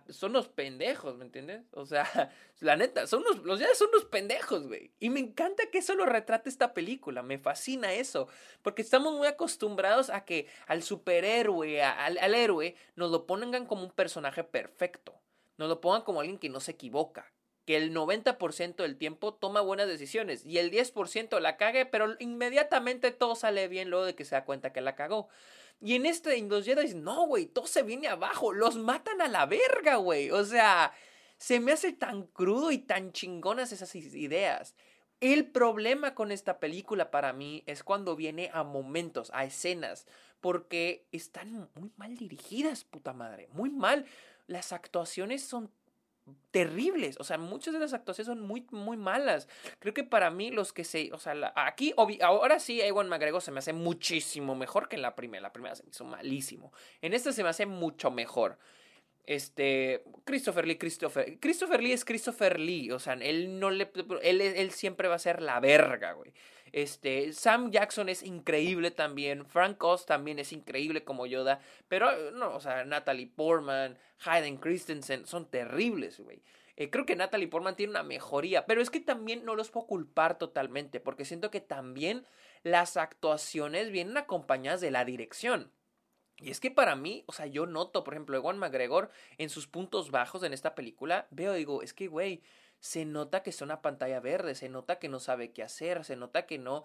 Son 0.09 0.33
los 0.33 0.49
pendejos, 0.49 1.17
¿me 1.17 1.25
entiendes? 1.25 1.63
O 1.73 1.87
sea, 1.87 2.33
la 2.61 2.77
neta, 2.77 3.07
son 3.07 3.25
los 3.45 3.59
ya 3.59 3.75
son 3.75 3.89
unos 3.89 4.05
pendejos, 4.07 4.67
güey. 4.67 4.93
Y 4.99 5.11
me 5.11 5.21
encanta 5.21 5.71
que 5.71 5.79
eso 5.79 5.95
lo 5.95 6.07
retrate 6.07 6.49
esta 6.49 6.75
película, 6.75 7.23
me 7.23 7.39
fascina 7.39 7.93
eso, 7.93 8.29
porque 8.63 8.83
estamos 8.83 9.15
muy 9.15 9.27
acostumbrados 9.27 10.11
a 10.11 10.25
que 10.25 10.47
al 10.67 10.83
superhéroe, 10.83 11.83
al, 11.83 12.19
al 12.19 12.35
héroe, 12.35 12.75
nos 12.97 13.11
lo 13.11 13.27
pongan 13.27 13.67
como 13.67 13.85
un 13.85 13.91
personaje 13.91 14.45
perfecto, 14.45 15.21
nos 15.57 15.69
lo 15.69 15.81
pongan 15.81 16.03
como 16.03 16.21
alguien 16.21 16.39
que 16.39 16.49
no 16.49 16.61
se 16.61 16.73
equivoca, 16.73 17.33
que 17.65 17.77
el 17.77 17.95
90% 17.95 18.77
del 18.77 18.97
tiempo 18.97 19.35
toma 19.35 19.61
buenas 19.61 19.89
decisiones 19.89 20.45
y 20.47 20.57
el 20.57 20.71
10% 20.71 21.39
la 21.39 21.59
cague, 21.59 21.85
pero 21.85 22.17
inmediatamente 22.19 23.11
todo 23.11 23.35
sale 23.35 23.69
bien 23.69 23.91
luego 23.91 24.07
de 24.07 24.15
que 24.15 24.25
se 24.25 24.35
da 24.35 24.45
cuenta 24.45 24.73
que 24.73 24.81
la 24.81 24.95
cagó. 24.95 25.29
Y 25.81 25.95
en 25.95 26.07
este, 26.07 26.37
en 26.37 26.49
los 26.49 26.67
no, 26.95 27.27
güey, 27.27 27.47
todo 27.47 27.67
se 27.67 27.83
viene 27.83 28.09
abajo, 28.09 28.53
los 28.53 28.77
matan 28.77 29.21
a 29.21 29.29
la 29.29 29.47
verga, 29.47 29.97
güey. 29.97 30.31
O 30.31 30.45
sea, 30.45 30.93
se 31.37 31.61
me 31.61 31.73
hace 31.73 31.93
tan 31.93 32.25
crudo 32.25 32.73
y 32.73 32.79
tan 32.79 33.13
chingonas 33.13 33.73
esas 33.73 33.95
ideas. 33.95 34.75
El 35.21 35.51
problema 35.51 36.15
con 36.15 36.33
esta 36.33 36.59
película 36.61 37.11
para 37.11 37.33
mí 37.33 37.63
es 37.67 37.83
cuando 37.83 38.17
viene 38.17 38.51
a 38.53 38.63
momentos, 38.63 39.31
a 39.35 39.45
escenas, 39.45 40.07
porque 40.41 41.07
están 41.13 41.69
muy 41.75 41.91
mal 41.97 42.17
dirigidas, 42.17 42.85
puta 42.85 43.13
madre, 43.13 43.49
muy 43.53 43.71
mal. 43.71 44.07
Las 44.47 44.73
actuaciones 44.73 45.43
son 45.43 45.73
terribles. 46.51 47.17
O 47.19 47.25
sea, 47.25 47.39
muchas 47.39 47.75
de 47.75 47.81
las 47.81 47.93
actuaciones 47.93 48.27
son 48.27 48.41
muy, 48.41 48.67
muy 48.71 48.97
malas. 48.97 49.49
Creo 49.79 49.95
que 49.95 50.05
para 50.05 50.31
mí 50.31 50.51
los 50.51 50.73
que 50.73 50.85
se... 50.85 51.13
O 51.13 51.19
sea, 51.19 51.53
aquí, 51.57 51.95
ahora 52.23 52.59
sí, 52.59 52.81
Ewan 52.81 53.09
McGregor 53.09 53.43
se 53.43 53.51
me 53.51 53.59
hace 53.59 53.73
muchísimo 53.73 54.55
mejor 54.55 54.89
que 54.89 54.97
en 54.97 55.03
la 55.03 55.15
primera. 55.15 55.43
La 55.43 55.53
primera 55.53 55.75
se 55.75 55.85
me 55.85 55.91
hizo 55.91 56.05
malísimo. 56.05 56.73
En 57.03 57.15
esta 57.15 57.33
se 57.33 57.43
me 57.43 57.49
hace 57.49 57.67
mucho 57.67 58.11
mejor. 58.11 58.59
Este, 59.29 60.05
Christopher 60.25 60.67
Lee, 60.67 60.79
Christopher, 60.79 61.39
Christopher 61.39 61.83
Lee 61.83 61.93
es 61.93 62.07
Christopher 62.07 62.59
Lee, 62.59 62.91
o 62.93 62.99
sea, 62.99 63.13
él 63.13 63.61
no 63.61 63.69
le, 63.69 63.93
él, 64.23 64.41
él 64.41 64.71
siempre 64.71 65.07
va 65.07 65.17
a 65.17 65.19
ser 65.19 65.43
la 65.43 65.61
verga, 65.61 66.13
güey. 66.13 66.33
Este, 66.73 67.33
Sam 67.33 67.71
Jackson 67.71 68.09
es 68.09 68.23
increíble 68.23 68.91
también. 68.91 69.47
Frank 69.47 69.83
Oz 69.83 70.07
también 70.07 70.39
es 70.39 70.53
increíble 70.53 71.05
como 71.05 71.27
Yoda. 71.27 71.61
Pero, 71.89 72.33
no, 72.33 72.55
o 72.55 72.61
sea, 72.61 72.85
Natalie 72.85 73.27
Portman, 73.27 73.99
Hayden 74.25 74.59
Christensen 74.59 75.27
son 75.27 75.51
terribles, 75.51 76.21
güey. 76.21 76.43
Eh, 76.77 76.91
creo 76.91 77.05
que 77.05 77.17
Natalie 77.17 77.49
Portman 77.49 77.75
tiene 77.75 77.91
una 77.91 78.05
mejoría, 78.05 78.65
pero 78.65 78.81
es 78.81 78.89
que 78.89 79.01
también 79.01 79.45
no 79.45 79.57
los 79.57 79.69
puedo 79.69 79.89
culpar 79.89 80.39
totalmente, 80.39 81.01
porque 81.01 81.25
siento 81.25 81.51
que 81.51 81.61
también 81.61 82.25
las 82.63 82.97
actuaciones 82.97 83.91
vienen 83.91 84.17
acompañadas 84.17 84.81
de 84.81 84.93
la 84.93 85.05
dirección. 85.05 85.73
Y 86.41 86.51
es 86.51 86.61
que 86.61 86.71
para 86.71 86.95
mí, 86.95 87.25
o 87.27 87.33
sea, 87.33 87.47
yo 87.47 87.67
noto, 87.67 88.05
por 88.05 88.15
ejemplo, 88.15 88.37
Ewan 88.37 88.59
McGregor 88.59 89.11
en 89.39 89.51
sus 89.51 89.67
puntos 89.67 90.13
bajos 90.13 90.45
en 90.45 90.53
esta 90.53 90.77
película, 90.77 91.27
veo, 91.31 91.53
digo, 91.53 91.83
es 91.83 91.93
que, 91.93 92.07
güey, 92.07 92.43
se 92.81 93.05
nota 93.05 93.43
que 93.43 93.51
es 93.51 93.61
una 93.63 93.83
pantalla 93.83 94.21
verde, 94.21 94.55
se 94.55 94.69
nota 94.69 94.99
que 94.99 95.09
no 95.09 95.21
sabe 95.21 95.53
qué 95.53 95.63
hacer, 95.63 96.05
se 96.05 96.17
nota 96.17 96.47
que 96.47 96.59
no, 96.59 96.85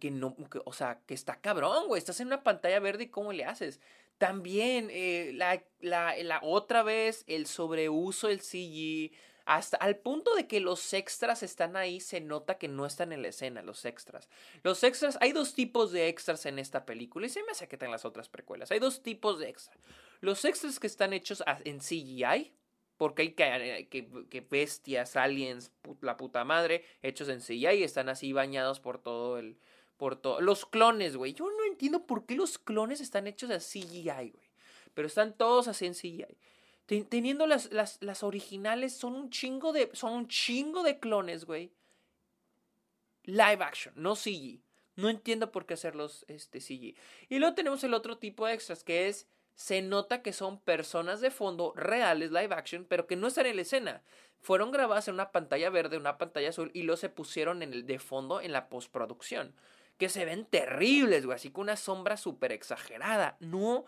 que 0.00 0.10
no, 0.10 0.36
o 0.64 0.72
sea, 0.72 1.00
que 1.06 1.14
está 1.14 1.40
cabrón, 1.40 1.88
güey, 1.88 1.98
estás 1.98 2.20
en 2.20 2.28
una 2.28 2.42
pantalla 2.42 2.80
verde 2.80 3.04
y 3.04 3.08
cómo 3.08 3.32
le 3.32 3.44
haces. 3.44 3.80
También 4.18 4.88
eh, 4.90 5.32
la, 5.34 5.62
la, 5.80 6.14
la, 6.22 6.40
otra 6.42 6.82
vez 6.82 7.24
el 7.26 7.46
sobreuso 7.46 8.28
del 8.28 8.40
CG, 8.40 9.12
hasta 9.44 9.76
al 9.76 9.96
punto 9.96 10.34
de 10.34 10.46
que 10.46 10.60
los 10.60 10.94
extras 10.94 11.42
están 11.42 11.76
ahí, 11.76 12.00
se 12.00 12.20
nota 12.20 12.56
que 12.56 12.68
no 12.68 12.86
están 12.86 13.12
en 13.12 13.22
la 13.22 13.28
escena, 13.28 13.62
los 13.62 13.84
extras. 13.84 14.28
Los 14.62 14.82
extras, 14.84 15.18
hay 15.20 15.32
dos 15.32 15.54
tipos 15.54 15.92
de 15.92 16.08
extras 16.08 16.46
en 16.46 16.58
esta 16.58 16.86
película 16.86 17.26
y 17.26 17.30
se 17.30 17.42
me 17.42 17.52
hace 17.52 17.68
que 17.68 17.76
tengan 17.76 17.92
las 17.92 18.06
otras 18.06 18.28
precuelas. 18.28 18.70
Hay 18.70 18.78
dos 18.78 19.02
tipos 19.02 19.38
de 19.38 19.48
extras. 19.50 19.78
Los 20.20 20.44
extras 20.44 20.80
que 20.80 20.86
están 20.86 21.12
hechos 21.12 21.42
en 21.64 21.80
CGI, 21.80 22.54
porque 22.96 23.22
hay 23.22 23.30
que, 23.32 24.08
que, 24.30 24.40
bestias, 24.40 25.16
aliens, 25.16 25.72
la 26.00 26.16
puta 26.16 26.44
madre, 26.44 26.84
hechos 27.02 27.28
en 27.28 27.40
CGI 27.40 27.80
y 27.80 27.82
están 27.82 28.08
así 28.08 28.32
bañados 28.32 28.80
por 28.80 28.98
todo 28.98 29.38
el... 29.38 29.58
Por 29.96 30.16
todo. 30.16 30.40
Los 30.40 30.66
clones, 30.66 31.16
güey. 31.16 31.34
Yo 31.34 31.44
no 31.44 31.64
entiendo 31.70 32.04
por 32.04 32.26
qué 32.26 32.34
los 32.34 32.58
clones 32.58 33.00
están 33.00 33.28
hechos 33.28 33.48
en 33.50 33.60
CGI, 33.60 34.30
güey. 34.30 34.50
Pero 34.92 35.06
están 35.06 35.36
todos 35.36 35.68
así 35.68 35.86
en 35.86 35.94
CGI. 35.94 36.36
Teniendo 37.08 37.46
las, 37.46 37.72
las, 37.72 38.02
las, 38.02 38.24
originales, 38.24 38.92
son 38.92 39.14
un 39.14 39.30
chingo 39.30 39.72
de. 39.72 39.90
Son 39.92 40.12
un 40.12 40.26
chingo 40.26 40.82
de 40.82 40.98
clones, 40.98 41.44
güey. 41.44 41.72
Live 43.22 43.62
action, 43.62 43.94
no 43.96 44.16
CG. 44.16 44.60
No 44.96 45.08
entiendo 45.08 45.50
por 45.50 45.64
qué 45.64 45.74
hacerlos 45.74 46.24
este, 46.28 46.60
CG. 46.60 46.94
Y 47.28 47.38
luego 47.38 47.54
tenemos 47.54 47.82
el 47.84 47.94
otro 47.94 48.18
tipo 48.18 48.46
de 48.46 48.54
extras, 48.54 48.84
que 48.84 49.08
es 49.08 49.26
se 49.54 49.82
nota 49.82 50.22
que 50.22 50.32
son 50.32 50.58
personas 50.60 51.20
de 51.20 51.30
fondo 51.30 51.72
reales, 51.76 52.30
live 52.30 52.54
action, 52.54 52.84
pero 52.88 53.06
que 53.06 53.16
no 53.16 53.28
están 53.28 53.46
en 53.46 53.56
la 53.56 53.62
escena. 53.62 54.02
Fueron 54.40 54.72
grabadas 54.72 55.08
en 55.08 55.14
una 55.14 55.32
pantalla 55.32 55.70
verde, 55.70 55.96
una 55.96 56.18
pantalla 56.18 56.50
azul 56.50 56.70
y 56.74 56.82
luego 56.82 56.96
se 56.96 57.08
pusieron 57.08 57.62
en 57.62 57.72
el 57.72 57.86
de 57.86 57.98
fondo 57.98 58.40
en 58.40 58.52
la 58.52 58.68
postproducción. 58.68 59.54
Que 59.96 60.08
se 60.08 60.24
ven 60.24 60.44
terribles, 60.44 61.24
güey, 61.24 61.36
así 61.36 61.50
con 61.50 61.62
una 61.62 61.76
sombra 61.76 62.16
súper 62.16 62.52
exagerada. 62.52 63.36
No, 63.40 63.86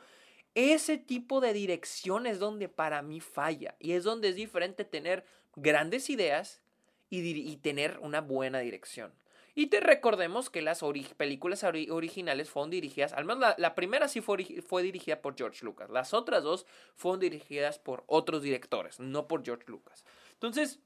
ese 0.55 0.99
tipo 0.99 1.41
de 1.41 1.53
dirección 1.53 2.27
es 2.27 2.39
donde 2.39 2.69
para 2.69 3.03
mí 3.03 3.21
falla 3.21 3.75
y 3.79 3.93
es 3.93 4.05
donde 4.05 4.29
es 4.29 4.37
diferente 4.37 4.85
tener 4.85 5.25
grandes 5.57 6.09
ideas 6.09 6.63
y 7.11 7.57
tener 7.59 7.99
una 8.01 8.21
buena 8.21 8.61
dirección. 8.61 9.13
Y 9.59 9.69
te 9.69 9.81
recordemos 9.81 10.51
que 10.51 10.61
las 10.61 10.85
películas 11.17 11.65
originales 11.65 12.51
fueron 12.51 12.69
dirigidas, 12.69 13.15
al 13.15 13.25
menos 13.25 13.55
la, 13.57 13.75
primera 13.75 14.07
sí 14.07 14.21
fue, 14.21 14.45
fue, 14.61 14.83
dirigida 14.83 15.23
por 15.23 15.35
George 15.35 15.65
Lucas, 15.65 15.89
las 15.89 16.13
otras 16.13 16.43
dos 16.45 16.67
fueron 16.95 17.21
dirigidas 17.21 17.79
por 17.79 18.05
otros 18.07 18.43
directores, 18.43 19.01
no 19.01 19.27
por 19.27 19.43
George 19.43 19.65
Lucas. 19.69 20.05
Entonces, 20.35 20.79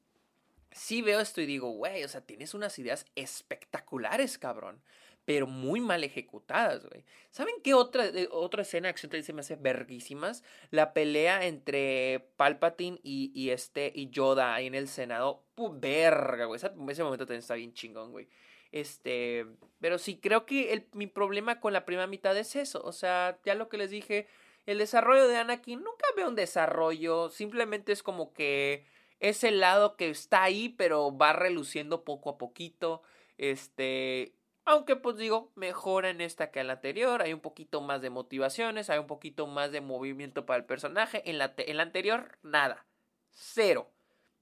sí 0.70 1.02
veo 1.02 1.18
esto 1.18 1.40
y 1.40 1.46
digo, 1.46 1.70
güey, 1.72 2.04
o 2.04 2.08
sea, 2.08 2.20
tienes 2.20 2.54
unas 2.54 2.78
ideas 2.78 3.06
espectaculares, 3.16 4.38
cabrón 4.38 4.80
pero 5.26 5.46
muy 5.46 5.80
mal 5.80 6.02
ejecutadas, 6.02 6.84
güey. 6.86 7.04
¿Saben 7.30 7.54
qué 7.62 7.72
otra, 7.72 8.06
eh, 8.06 8.28
otra 8.32 8.62
escena 8.62 8.86
de 8.86 8.90
acción 8.90 9.12
se 9.22 9.32
me 9.32 9.42
hace 9.42 9.54
verguísimas? 9.54 10.42
La 10.70 10.92
pelea 10.92 11.46
entre 11.46 12.32
Palpatine 12.36 12.98
y, 13.04 13.30
y, 13.32 13.50
este, 13.50 13.92
y 13.94 14.10
Yoda 14.10 14.54
ahí 14.54 14.66
en 14.66 14.74
el 14.74 14.88
Senado. 14.88 15.44
Puh, 15.54 15.78
verga, 15.78 16.46
güey. 16.46 16.56
Ese 16.56 17.04
momento 17.04 17.26
también 17.26 17.40
está 17.40 17.54
bien 17.54 17.72
chingón, 17.74 18.10
güey. 18.10 18.28
Este, 18.72 19.46
pero 19.80 19.98
sí, 19.98 20.18
creo 20.18 20.46
que 20.46 20.86
mi 20.92 21.06
problema 21.06 21.60
con 21.60 21.72
la 21.72 21.84
primera 21.84 22.06
mitad 22.06 22.36
es 22.36 22.56
eso. 22.56 22.82
O 22.84 22.92
sea, 22.92 23.38
ya 23.44 23.54
lo 23.54 23.68
que 23.68 23.78
les 23.78 23.90
dije, 23.90 24.26
el 24.66 24.78
desarrollo 24.78 25.28
de 25.28 25.36
Anakin, 25.36 25.82
nunca 25.82 26.06
veo 26.16 26.28
un 26.28 26.34
desarrollo, 26.36 27.28
simplemente 27.30 27.92
es 27.92 28.02
como 28.02 28.32
que 28.32 28.84
es 29.20 29.44
el 29.44 29.60
lado 29.60 29.96
que 29.96 30.10
está 30.10 30.42
ahí, 30.42 30.70
pero 30.70 31.16
va 31.16 31.32
reluciendo 31.32 32.04
poco 32.04 32.30
a 32.30 32.38
poquito. 32.38 33.02
Este, 33.38 34.34
aunque 34.64 34.96
pues 34.96 35.16
digo, 35.16 35.50
mejora 35.56 36.10
en 36.10 36.20
esta 36.20 36.50
que 36.50 36.60
en 36.60 36.68
la 36.68 36.74
anterior, 36.74 37.22
hay 37.22 37.32
un 37.32 37.40
poquito 37.40 37.80
más 37.80 38.02
de 38.02 38.10
motivaciones, 38.10 38.90
hay 38.90 38.98
un 38.98 39.06
poquito 39.06 39.46
más 39.46 39.72
de 39.72 39.80
movimiento 39.80 40.46
para 40.46 40.58
el 40.58 40.64
personaje. 40.64 41.28
En 41.28 41.38
la, 41.38 41.54
en 41.56 41.76
la 41.76 41.82
anterior, 41.82 42.38
nada. 42.42 42.86
Cero. 43.30 43.90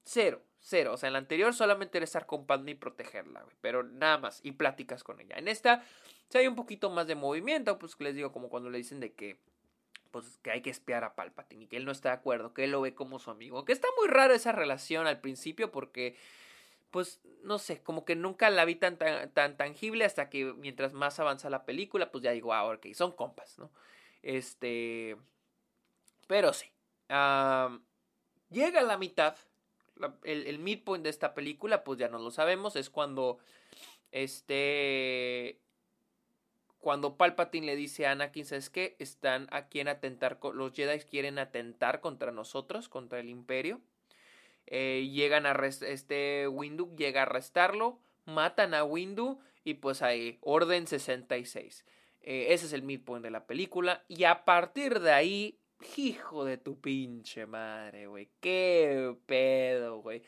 Cero. 0.03 0.41
Cero. 0.59 0.93
O 0.93 0.97
sea, 0.97 1.07
en 1.07 1.13
la 1.13 1.19
anterior 1.19 1.53
solamente 1.53 1.97
era 1.97 2.05
estar 2.05 2.25
con 2.25 2.45
y 2.67 2.75
protegerla. 2.75 3.45
Pero 3.61 3.83
nada 3.83 4.17
más. 4.17 4.39
Y 4.43 4.53
pláticas 4.53 5.03
con 5.03 5.19
ella. 5.19 5.37
En 5.37 5.47
esta, 5.47 5.83
si 6.29 6.37
hay 6.37 6.47
un 6.47 6.55
poquito 6.55 6.89
más 6.89 7.07
de 7.07 7.15
movimiento, 7.15 7.79
pues 7.79 7.95
les 7.99 8.15
digo, 8.15 8.31
como 8.31 8.49
cuando 8.49 8.69
le 8.69 8.77
dicen 8.77 8.99
de 8.99 9.13
que 9.13 9.37
pues 10.11 10.39
que 10.41 10.49
hay 10.49 10.61
que 10.61 10.71
espiar 10.71 11.03
a 11.03 11.13
Palpatine 11.13 11.65
y 11.65 11.67
que 11.67 11.77
él 11.77 11.85
no 11.85 11.91
está 11.91 12.09
de 12.09 12.15
acuerdo, 12.15 12.51
que 12.53 12.63
él 12.63 12.71
lo 12.71 12.81
ve 12.81 12.95
como 12.95 13.19
su 13.19 13.29
amigo. 13.29 13.63
Que 13.63 13.73
está 13.73 13.87
muy 13.99 14.07
raro 14.07 14.33
esa 14.33 14.51
relación 14.51 15.05
al 15.05 15.21
principio 15.21 15.71
porque 15.71 16.17
pues 16.91 17.21
no 17.43 17.59
sé, 17.59 17.81
como 17.81 18.03
que 18.05 18.15
nunca 18.15 18.49
la 18.49 18.65
vi 18.65 18.75
tan, 18.75 18.97
tan, 18.97 19.57
tangible 19.57 20.05
hasta 20.05 20.29
que 20.29 20.53
mientras 20.53 20.93
más 20.93 21.19
avanza 21.19 21.49
la 21.49 21.65
película, 21.65 22.11
pues 22.11 22.23
ya 22.23 22.31
digo, 22.31 22.53
ah, 22.53 22.65
ok, 22.65 22.87
son 22.93 23.11
compas, 23.11 23.57
¿no? 23.59 23.69
Este, 24.23 25.15
pero 26.27 26.51
sí. 26.53 26.67
llega 28.49 28.79
a 28.79 28.83
la 28.83 28.97
mitad, 28.97 29.35
el, 30.23 30.59
midpoint 30.59 31.03
de 31.03 31.09
esta 31.09 31.33
película, 31.33 31.83
pues 31.83 31.99
ya 31.99 32.07
no 32.07 32.19
lo 32.19 32.31
sabemos, 32.31 32.75
es 32.75 32.89
cuando, 32.89 33.39
este, 34.11 35.59
cuando 36.79 37.15
Palpatine 37.17 37.65
le 37.65 37.75
dice 37.75 38.07
a 38.07 38.11
Anakin, 38.11 38.45
¿sabes 38.45 38.69
qué? 38.69 38.95
Están 38.99 39.47
aquí 39.51 39.79
en 39.79 39.87
atentar, 39.87 40.39
los 40.53 40.73
Jedi 40.73 40.99
quieren 40.99 41.39
atentar 41.39 42.01
contra 42.01 42.31
nosotros, 42.31 42.89
contra 42.89 43.19
el 43.19 43.29
Imperio. 43.29 43.81
Eh, 44.71 45.09
llegan 45.11 45.47
a 45.47 45.53
este 45.81 46.47
Windu 46.47 46.95
llega 46.95 47.21
a 47.21 47.23
arrestarlo, 47.23 47.99
matan 48.25 48.75
a 48.75 48.83
Windu 48.83 49.39
y 49.63 49.75
pues 49.75 50.03
ahí, 50.03 50.37
Orden 50.41 50.85
66. 50.85 51.85
Eh, 52.21 52.47
ese 52.53 52.67
es 52.67 52.73
el 52.73 52.83
midpoint 52.83 53.23
de 53.23 53.31
la 53.31 53.45
película 53.45 54.03
y 54.07 54.25
a 54.25 54.45
partir 54.45 54.99
de 54.99 55.11
ahí, 55.11 55.57
hijo 55.97 56.45
de 56.45 56.57
tu 56.57 56.79
pinche 56.79 57.45
madre, 57.45 58.07
güey, 58.07 58.29
qué 58.39 59.15
pedo, 59.25 60.01
güey. 60.01 60.23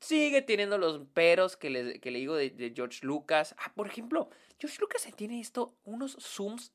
Sigue 0.00 0.42
teniendo 0.42 0.76
los 0.76 1.06
peros 1.14 1.56
que 1.56 1.70
le, 1.70 2.00
que 2.00 2.10
digo 2.10 2.34
de, 2.34 2.72
George 2.74 3.00
Lucas. 3.06 3.54
Ah, 3.58 3.72
por 3.74 3.86
ejemplo, 3.86 4.28
George 4.58 4.78
Lucas 4.80 5.08
tiene 5.16 5.40
esto, 5.40 5.76
unos 5.84 6.16
zooms 6.20 6.72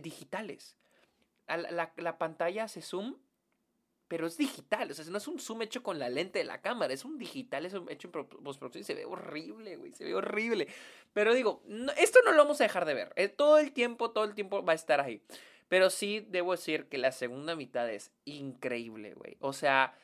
digitales. 0.00 0.76
La, 1.48 1.92
la, 1.96 2.18
pantalla 2.18 2.64
hace 2.64 2.80
zoom, 2.80 3.16
pero 4.06 4.26
es 4.26 4.36
digital. 4.36 4.90
O 4.90 4.94
sea, 4.94 5.04
no 5.06 5.18
es 5.18 5.26
un 5.26 5.40
zoom 5.40 5.62
hecho 5.62 5.82
con 5.82 5.98
la 5.98 6.08
lente 6.08 6.38
de 6.38 6.44
la 6.44 6.60
cámara, 6.60 6.94
es 6.94 7.04
un 7.04 7.18
digital, 7.18 7.66
es 7.66 7.74
un 7.74 7.90
hecho 7.90 8.10
en 8.14 8.26
postproducción 8.44 8.84
se 8.84 8.94
ve 8.94 9.04
horrible, 9.06 9.76
güey, 9.76 9.92
se 9.92 10.04
ve 10.04 10.14
horrible. 10.14 10.68
Pero 11.12 11.34
digo, 11.34 11.64
esto 11.96 12.20
no 12.24 12.30
lo 12.30 12.38
vamos 12.44 12.60
a 12.60 12.64
dejar 12.64 12.84
de 12.84 12.94
ver. 12.94 13.12
Eh, 13.16 13.28
todo 13.28 13.58
el 13.58 13.72
tiempo, 13.72 14.12
todo 14.12 14.24
el 14.24 14.34
tiempo 14.34 14.64
va 14.64 14.72
a 14.72 14.76
estar 14.76 15.00
ahí. 15.00 15.20
Pero 15.72 15.88
sí 15.88 16.20
debo 16.28 16.52
decir 16.52 16.90
que 16.90 16.98
la 16.98 17.12
segunda 17.12 17.56
mitad 17.56 17.88
es 17.90 18.12
increíble, 18.26 19.14
güey. 19.14 19.38
O 19.40 19.54
sea, 19.54 19.96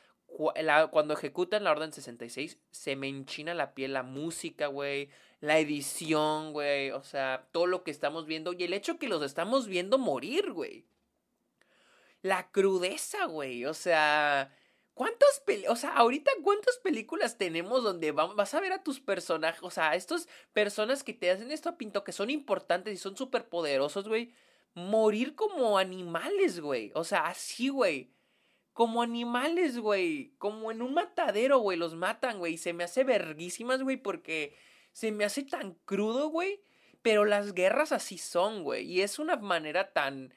cuando 0.89 1.13
ejecutan 1.13 1.63
la 1.63 1.69
Orden 1.69 1.93
66, 1.93 2.57
se 2.71 2.95
me 2.95 3.07
enchina 3.07 3.53
la 3.53 3.75
piel 3.75 3.93
la 3.93 4.01
música, 4.01 4.65
güey, 4.65 5.11
la 5.41 5.59
edición, 5.59 6.53
güey, 6.53 6.89
o 6.89 7.03
sea, 7.03 7.49
todo 7.51 7.67
lo 7.67 7.83
que 7.83 7.91
estamos 7.91 8.25
viendo 8.25 8.53
y 8.53 8.63
el 8.63 8.73
hecho 8.73 8.97
que 8.97 9.07
los 9.07 9.21
estamos 9.21 9.67
viendo 9.67 9.99
morir, 9.99 10.53
güey. 10.53 10.87
La 12.23 12.49
crudeza, 12.49 13.25
güey, 13.25 13.65
o 13.65 13.75
sea, 13.75 14.51
¿cuántas 14.95 15.39
películas, 15.45 15.77
o 15.77 15.79
sea, 15.79 15.95
ahorita 15.97 16.31
cuántas 16.41 16.79
películas 16.79 17.37
tenemos 17.37 17.83
donde 17.83 18.11
vas 18.11 18.55
a 18.55 18.59
ver 18.59 18.73
a 18.73 18.81
tus 18.81 18.99
personajes, 18.99 19.61
o 19.61 19.69
sea, 19.69 19.93
estas 19.93 20.27
personas 20.51 21.03
que 21.03 21.13
te 21.13 21.29
hacen 21.29 21.51
esto 21.51 21.69
a 21.69 21.77
pinto, 21.77 22.03
que 22.03 22.11
son 22.11 22.31
importantes 22.31 22.91
y 22.91 22.97
son 22.97 23.15
súper 23.15 23.49
poderosos, 23.49 24.07
güey, 24.07 24.33
morir 24.73 25.35
como 25.35 25.77
animales, 25.77 26.59
güey, 26.59 26.91
o 26.95 27.03
sea, 27.03 27.27
así, 27.27 27.69
güey 27.69 28.11
como 28.79 29.01
animales, 29.01 29.77
güey. 29.77 30.35
Como 30.37 30.71
en 30.71 30.81
un 30.81 30.93
matadero, 30.93 31.59
güey. 31.59 31.77
Los 31.77 31.95
matan, 31.95 32.39
güey. 32.39 32.57
Se 32.57 32.71
me 32.71 32.85
hace 32.85 33.03
verguísimas, 33.03 33.83
güey, 33.83 33.97
porque 33.97 34.55
se 34.93 35.11
me 35.11 35.25
hace 35.25 35.43
tan 35.43 35.73
crudo, 35.83 36.29
güey. 36.29 36.61
Pero 37.01 37.25
las 37.25 37.53
guerras 37.53 37.91
así 37.91 38.17
son, 38.17 38.63
güey. 38.63 38.85
Y 38.89 39.01
es 39.01 39.19
una 39.19 39.35
manera 39.35 39.91
tan 39.91 40.33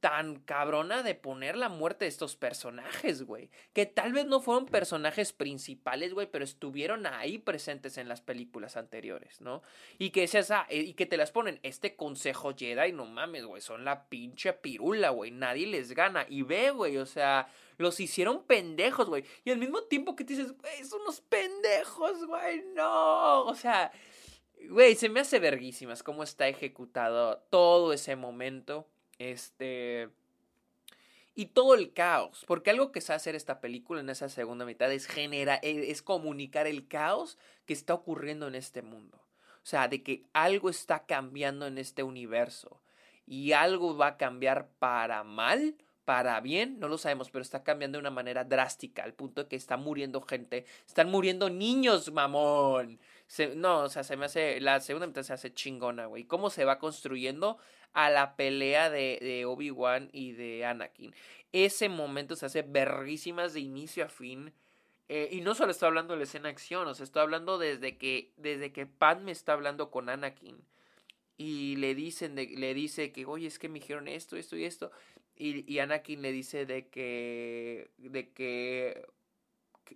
tan 0.00 0.36
cabrona 0.40 1.02
de 1.02 1.14
poner 1.14 1.56
la 1.56 1.68
muerte 1.68 2.04
de 2.04 2.10
estos 2.10 2.36
personajes, 2.36 3.22
güey. 3.22 3.50
Que 3.72 3.86
tal 3.86 4.12
vez 4.12 4.26
no 4.26 4.40
fueron 4.40 4.66
personajes 4.66 5.32
principales, 5.32 6.14
güey, 6.14 6.30
pero 6.30 6.44
estuvieron 6.44 7.06
ahí 7.06 7.38
presentes 7.38 7.98
en 7.98 8.08
las 8.08 8.20
películas 8.20 8.76
anteriores, 8.76 9.40
¿no? 9.40 9.62
Y 9.98 10.10
que 10.10 10.26
seas, 10.28 10.50
ah, 10.50 10.66
y 10.70 10.94
que 10.94 11.06
te 11.06 11.16
las 11.16 11.32
ponen, 11.32 11.58
este 11.62 11.96
consejo 11.96 12.54
Jedi, 12.56 12.92
no 12.92 13.06
mames, 13.06 13.44
güey, 13.44 13.60
son 13.60 13.84
la 13.84 14.08
pinche 14.08 14.52
pirula, 14.52 15.10
güey, 15.10 15.30
nadie 15.30 15.66
les 15.66 15.92
gana. 15.92 16.26
Y 16.28 16.42
ve, 16.42 16.70
güey, 16.70 16.96
o 16.98 17.06
sea, 17.06 17.48
los 17.76 17.98
hicieron 17.98 18.44
pendejos, 18.44 19.08
güey. 19.08 19.24
Y 19.44 19.50
al 19.50 19.58
mismo 19.58 19.82
tiempo 19.82 20.14
que 20.14 20.24
te 20.24 20.34
dices, 20.34 20.56
güey, 20.56 20.84
son 20.84 21.02
unos 21.02 21.20
pendejos, 21.22 22.24
güey, 22.26 22.62
no. 22.74 23.44
O 23.46 23.54
sea, 23.54 23.90
güey, 24.68 24.94
se 24.94 25.08
me 25.08 25.20
hace 25.20 25.40
verguísimas 25.40 26.02
cómo 26.04 26.22
está 26.22 26.46
ejecutado 26.48 27.38
todo 27.50 27.92
ese 27.92 28.14
momento 28.14 28.88
este. 29.18 30.08
Y 31.34 31.46
todo 31.46 31.74
el 31.74 31.92
caos. 31.92 32.44
Porque 32.46 32.70
algo 32.70 32.90
que 32.90 33.00
sabe 33.00 33.16
hacer 33.16 33.34
esta 33.34 33.60
película 33.60 34.00
en 34.00 34.10
esa 34.10 34.28
segunda 34.28 34.64
mitad 34.64 34.92
es 34.92 35.06
generar, 35.06 35.60
e, 35.62 35.90
es 35.90 36.02
comunicar 36.02 36.66
el 36.66 36.88
caos 36.88 37.38
que 37.64 37.72
está 37.72 37.94
ocurriendo 37.94 38.48
en 38.48 38.56
este 38.56 38.82
mundo. 38.82 39.18
O 39.62 39.66
sea, 39.70 39.86
de 39.86 40.02
que 40.02 40.24
algo 40.32 40.70
está 40.70 41.06
cambiando 41.06 41.66
en 41.66 41.78
este 41.78 42.02
universo. 42.02 42.80
Y 43.26 43.52
algo 43.52 43.96
va 43.96 44.06
a 44.06 44.16
cambiar 44.16 44.68
para 44.78 45.22
mal, 45.22 45.76
para 46.08 46.40
bien, 46.40 46.80
no 46.80 46.88
lo 46.88 46.96
sabemos, 46.96 47.30
pero 47.30 47.42
está 47.42 47.62
cambiando 47.62 47.98
de 47.98 48.00
una 48.00 48.10
manera 48.10 48.42
drástica, 48.42 49.04
al 49.04 49.12
punto 49.12 49.42
de 49.42 49.48
que 49.48 49.56
está 49.56 49.76
muriendo 49.76 50.22
gente, 50.22 50.64
están 50.86 51.10
muriendo 51.10 51.50
niños, 51.50 52.10
mamón. 52.10 52.98
no, 53.56 53.80
o 53.80 53.88
sea, 53.90 54.02
se 54.04 54.16
me 54.16 54.24
hace, 54.24 54.58
la 54.62 54.80
segunda 54.80 55.06
mitad 55.06 55.22
se 55.22 55.34
hace 55.34 55.52
chingona, 55.52 56.06
güey. 56.06 56.24
¿Cómo 56.24 56.48
se 56.48 56.64
va 56.64 56.78
construyendo? 56.78 57.58
A 57.92 58.10
la 58.10 58.36
pelea 58.36 58.90
de, 58.90 59.18
de 59.20 59.44
Obi-Wan 59.44 60.10
y 60.12 60.32
de 60.32 60.64
Anakin. 60.64 61.14
Ese 61.52 61.88
momento 61.88 62.36
se 62.36 62.46
hace 62.46 62.62
verguísimas 62.62 63.54
de 63.54 63.60
inicio 63.60 64.04
a 64.04 64.08
fin. 64.08 64.52
Eh, 65.08 65.30
y 65.32 65.40
no 65.40 65.54
solo 65.54 65.70
estoy 65.70 65.86
hablando 65.86 66.12
de 66.12 66.18
la 66.18 66.24
escena 66.24 66.44
de 66.44 66.52
acción, 66.52 66.86
o 66.86 66.94
sea, 66.94 67.04
estoy 67.04 67.22
hablando 67.22 67.56
desde 67.56 67.96
que, 67.96 68.32
desde 68.36 68.72
que 68.72 68.86
me 69.22 69.32
está 69.32 69.54
hablando 69.54 69.90
con 69.90 70.10
Anakin. 70.10 70.62
Y 71.38 71.76
le 71.76 71.94
dicen, 71.94 72.34
le 72.34 72.74
dice 72.74 73.12
que, 73.12 73.24
oye, 73.24 73.46
es 73.46 73.58
que 73.58 73.68
me 73.68 73.78
dijeron 73.78 74.08
esto, 74.08 74.36
esto 74.36 74.56
y 74.56 74.64
esto. 74.64 74.90
Y, 75.36 75.72
y 75.72 75.78
Anakin 75.78 76.20
le 76.20 76.32
dice 76.32 76.66
de 76.66 76.88
que, 76.88 77.90
de 77.96 78.30
que 78.32 79.06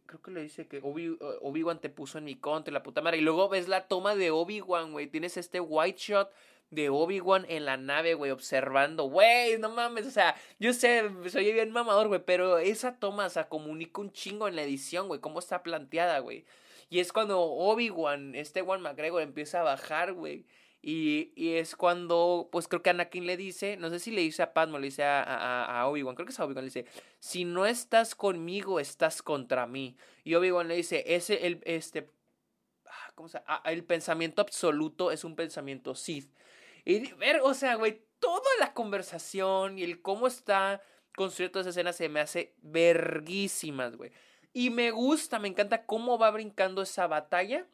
creo 0.07 0.22
que 0.22 0.31
le 0.31 0.42
dice 0.42 0.66
que 0.66 0.81
Obi, 0.83 1.16
Obi-Wan 1.40 1.81
te 1.81 1.90
puso 1.90 2.18
en 2.18 2.24
mi 2.24 2.37
contra, 2.37 2.72
la 2.72 2.83
puta 2.83 3.02
madre. 3.02 3.18
Y 3.18 3.22
luego 3.22 3.48
ves 3.48 3.68
la 3.68 3.88
toma 3.88 4.14
de 4.14 4.31
Obi-Wan, 4.31 4.92
güey. 4.92 5.09
Tienes 5.09 5.37
este 5.37 5.61
white 5.61 5.98
shot 5.98 6.31
de 6.73 6.89
Obi-Wan 6.89 7.45
en 7.49 7.67
la 7.67 7.77
nave, 7.77 8.15
güey, 8.15 8.31
observando, 8.31 9.05
güey, 9.05 9.59
no 9.59 9.71
mames, 9.71 10.07
o 10.07 10.11
sea, 10.11 10.35
yo 10.59 10.73
sé, 10.73 11.09
soy 11.29 11.53
bien 11.53 11.71
mamador, 11.71 12.09
güey, 12.09 12.25
pero 12.25 12.59
esa 12.59 12.99
toma, 12.99 13.27
o 13.27 13.31
sea, 13.31 13.49
comunica 13.49 14.01
un 14.01 14.11
chingo 14.11 14.49
en 14.49 14.57
la 14.57 14.63
edición, 14.63 15.07
güey, 15.07 15.21
cómo 15.21 15.39
está 15.39 15.63
planteada, 15.63 16.19
güey. 16.21 16.47
Y 16.89 17.01
es 17.01 17.13
cuando 17.13 17.41
Obi-Wan, 17.43 18.35
este 18.35 18.63
Juan 18.63 18.83
McGregor 18.83 19.23
empieza 19.23 19.61
a 19.61 19.65
bajar, 19.65 20.15
güey. 20.15 20.47
Y, 20.83 21.33
y, 21.37 21.55
es 21.55 21.77
cuando, 21.77 22.49
pues 22.51 22.67
creo 22.69 22.83
que 22.83 22.91
Anakin 22.91 23.25
le 23.25 23.37
dice, 23.37 23.77
no 23.77 23.89
sé 23.89 24.01
si 24.01 24.11
le 24.11 24.23
dice 24.23 24.43
a 24.43 24.53
Padmo, 24.53 24.79
le 24.79 24.87
dice 24.87 25.05
a, 25.05 25.23
a, 25.23 25.81
a 25.81 25.87
Obi-Wan, 25.89 26.17
creo 26.17 26.27
que 26.27 26.33
es 26.33 26.41
a 26.41 26.45
Obi-Wan, 26.45 26.65
le 26.65 26.71
dice, 26.71 26.87
si 27.21 27.45
no 27.45 27.67
estás 27.67 28.15
conmigo, 28.17 28.81
estás 28.81 29.23
contra 29.23 29.67
mí. 29.67 29.97
Y 30.25 30.35
Obi-Wan 30.35 30.69
le 30.69 30.75
dice, 30.75 31.05
ese, 31.07 31.47
el, 31.47 31.61
este, 31.65 32.09
ah, 32.87 33.13
¿cómo 33.15 33.29
se 33.29 33.39
llama? 33.39 33.63
Ah, 33.65 33.71
el 33.71 33.85
pensamiento 33.85 34.43
absoluto 34.43 35.13
es 35.13 35.23
un 35.23 35.37
pensamiento 35.37 35.95
Sith. 35.95 36.33
Y 36.85 37.12
ver, 37.14 37.40
o 37.42 37.55
sea, 37.55 37.77
güey, 37.77 38.03
toda 38.18 38.49
la 38.61 38.73
conversación 38.75 39.79
y 39.79 39.83
el 39.83 40.01
cómo 40.03 40.27
está 40.27 40.83
construida 41.14 41.53
toda 41.53 41.62
esa 41.62 41.71
escena 41.71 41.92
se 41.92 42.09
me 42.09 42.21
hace 42.21 42.55
verguísimas, 42.62 43.97
güey. 43.97 44.12
Y 44.53 44.71
me 44.71 44.90
gusta, 44.90 45.38
me 45.38 45.49
encanta 45.49 45.87
cómo 45.87 46.18
va 46.18 46.31
brincando 46.31 46.83
esa 46.83 47.07
batalla 47.07 47.66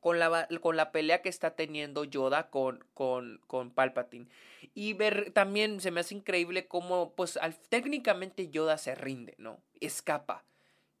con 0.00 0.18
la, 0.18 0.48
con 0.60 0.76
la 0.76 0.90
pelea 0.90 1.22
que 1.22 1.28
está 1.28 1.54
teniendo 1.54 2.04
Yoda 2.04 2.50
con, 2.50 2.84
con, 2.92 3.40
con 3.46 3.70
Palpatine. 3.70 4.28
Y 4.74 4.94
ver 4.94 5.30
también 5.32 5.80
se 5.80 5.92
me 5.92 6.00
hace 6.00 6.16
increíble 6.16 6.66
cómo, 6.66 7.12
pues, 7.14 7.38
técnicamente 7.68 8.48
Yoda 8.48 8.78
se 8.78 8.94
rinde, 8.94 9.34
¿no? 9.38 9.62
Escapa. 9.80 10.44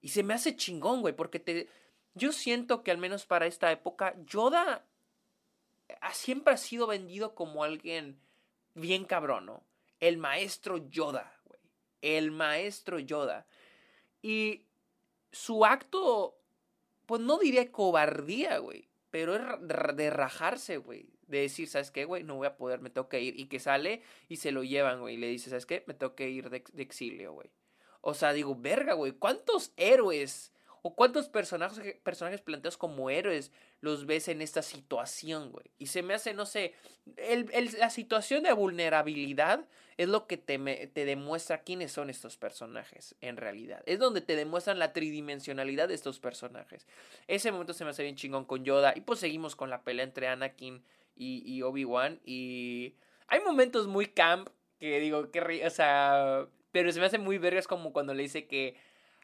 Y 0.00 0.08
se 0.10 0.22
me 0.22 0.34
hace 0.34 0.56
chingón, 0.56 1.00
güey, 1.00 1.14
porque 1.14 1.40
te... 1.40 1.68
Yo 2.14 2.30
siento 2.30 2.82
que 2.82 2.90
al 2.90 2.98
menos 2.98 3.26
para 3.26 3.46
esta 3.46 3.72
época, 3.72 4.14
Yoda 4.26 4.84
siempre 6.12 6.54
ha 6.54 6.56
sido 6.56 6.86
vendido 6.86 7.34
como 7.34 7.64
alguien 7.64 8.18
bien 8.74 9.04
cabrón, 9.04 9.46
¿no? 9.46 9.64
El 10.00 10.18
maestro 10.18 10.88
Yoda, 10.88 11.40
güey. 11.44 11.60
El 12.00 12.30
maestro 12.30 12.98
Yoda. 12.98 13.46
Y 14.20 14.66
su 15.30 15.64
acto, 15.64 16.38
pues 17.06 17.20
no 17.20 17.38
diría 17.38 17.70
cobardía, 17.70 18.58
güey. 18.58 18.88
Pero 19.10 19.36
es 19.36 19.42
de 19.96 20.10
rajarse, 20.10 20.78
güey. 20.78 21.10
De 21.26 21.40
decir, 21.40 21.68
¿sabes 21.68 21.90
qué, 21.90 22.04
güey? 22.04 22.24
No 22.24 22.36
voy 22.36 22.46
a 22.46 22.56
poder, 22.56 22.80
me 22.80 22.90
tengo 22.90 23.08
que 23.08 23.20
ir. 23.20 23.38
Y 23.38 23.46
que 23.46 23.60
sale 23.60 24.02
y 24.28 24.36
se 24.36 24.52
lo 24.52 24.64
llevan, 24.64 25.00
güey. 25.00 25.14
Y 25.14 25.18
le 25.18 25.28
dice, 25.28 25.50
¿sabes 25.50 25.66
qué? 25.66 25.84
Me 25.86 25.94
tengo 25.94 26.14
que 26.14 26.28
ir 26.30 26.50
de 26.50 26.82
exilio, 26.82 27.32
güey. 27.32 27.50
O 28.00 28.14
sea, 28.14 28.32
digo, 28.32 28.56
verga, 28.56 28.94
güey. 28.94 29.12
¿Cuántos 29.12 29.72
héroes 29.76 30.51
o 30.82 30.94
cuántos 30.94 31.28
personajes, 31.28 31.96
personajes 32.02 32.40
planteados 32.40 32.76
como 32.76 33.08
héroes 33.08 33.52
los 33.80 34.04
ves 34.04 34.28
en 34.28 34.42
esta 34.42 34.62
situación, 34.62 35.52
güey. 35.52 35.70
Y 35.78 35.86
se 35.86 36.02
me 36.02 36.14
hace, 36.14 36.34
no 36.34 36.44
sé, 36.44 36.74
el, 37.16 37.48
la 37.78 37.88
situación 37.88 38.42
de 38.42 38.52
vulnerabilidad 38.52 39.64
es 39.96 40.08
lo 40.08 40.26
que 40.26 40.36
te, 40.36 40.58
te 40.88 41.04
demuestra 41.04 41.62
quiénes 41.62 41.92
son 41.92 42.10
estos 42.10 42.36
personajes 42.36 43.14
en 43.20 43.36
realidad. 43.36 43.82
Es 43.86 44.00
donde 44.00 44.20
te 44.20 44.34
demuestran 44.34 44.80
la 44.80 44.92
tridimensionalidad 44.92 45.86
de 45.88 45.94
estos 45.94 46.18
personajes. 46.18 46.88
Ese 47.28 47.52
momento 47.52 47.74
se 47.74 47.84
me 47.84 47.90
hace 47.90 48.02
bien 48.02 48.16
chingón 48.16 48.44
con 48.44 48.64
Yoda. 48.64 48.92
Y 48.96 49.02
pues 49.02 49.20
seguimos 49.20 49.54
con 49.54 49.70
la 49.70 49.82
pelea 49.84 50.04
entre 50.04 50.26
Anakin 50.26 50.82
y, 51.14 51.42
y 51.46 51.62
Obi-Wan. 51.62 52.20
Y 52.24 52.96
hay 53.28 53.40
momentos 53.40 53.86
muy 53.86 54.06
camp 54.06 54.48
que 54.80 54.98
digo, 54.98 55.30
que, 55.30 55.64
o 55.64 55.70
sea, 55.70 56.48
pero 56.72 56.90
se 56.90 56.98
me 56.98 57.06
hace 57.06 57.18
muy 57.18 57.38
vergas 57.38 57.68
como 57.68 57.92
cuando 57.92 58.14
le 58.14 58.24
dice 58.24 58.48
que 58.48 58.74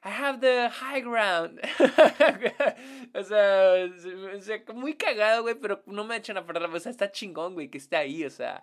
I 0.05 0.11
have 0.11 0.41
the 0.41 0.71
high 0.71 1.01
ground. 1.01 1.61
o, 3.15 3.23
sea, 3.25 4.73
muy 4.75 4.95
cagado, 4.95 5.43
güey, 5.43 5.57
pero 5.57 5.83
no 5.87 6.05
me 6.05 6.17
echan 6.17 6.37
a 6.37 6.47
perder. 6.47 6.71
O 6.71 6.81
sea, 6.81 6.91
está 6.91 7.11
chingón, 7.11 7.55
güey, 7.55 7.69
que 7.69 7.79
esté 7.79 7.97
ahí, 7.97 8.25
o 8.25 8.31
sea, 8.31 8.63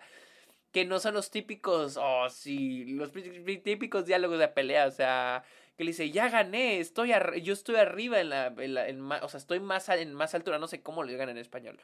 que 0.72 0.84
no 0.84 0.98
son 0.98 1.14
los 1.14 1.30
típicos, 1.30 1.98
oh, 2.00 2.28
sí, 2.30 2.84
los 2.94 3.12
típicos 3.12 4.06
diálogos 4.06 4.38
de 4.38 4.48
pelea, 4.48 4.86
o 4.86 4.90
sea, 4.90 5.44
que 5.76 5.84
le 5.84 5.90
dice, 5.90 6.10
ya 6.10 6.28
gané, 6.28 6.80
estoy 6.80 7.12
yo 7.42 7.52
estoy 7.52 7.76
arriba 7.76 8.20
en 8.20 8.30
la, 8.30 8.46
en 8.56 9.10
o 9.12 9.28
sea, 9.28 9.38
estoy 9.38 9.60
más, 9.60 9.88
en 9.90 10.14
más 10.14 10.34
altura, 10.34 10.58
no 10.58 10.68
sé 10.68 10.82
cómo 10.82 11.02
lo 11.02 11.10
digan 11.10 11.28
en 11.28 11.38
español. 11.38 11.78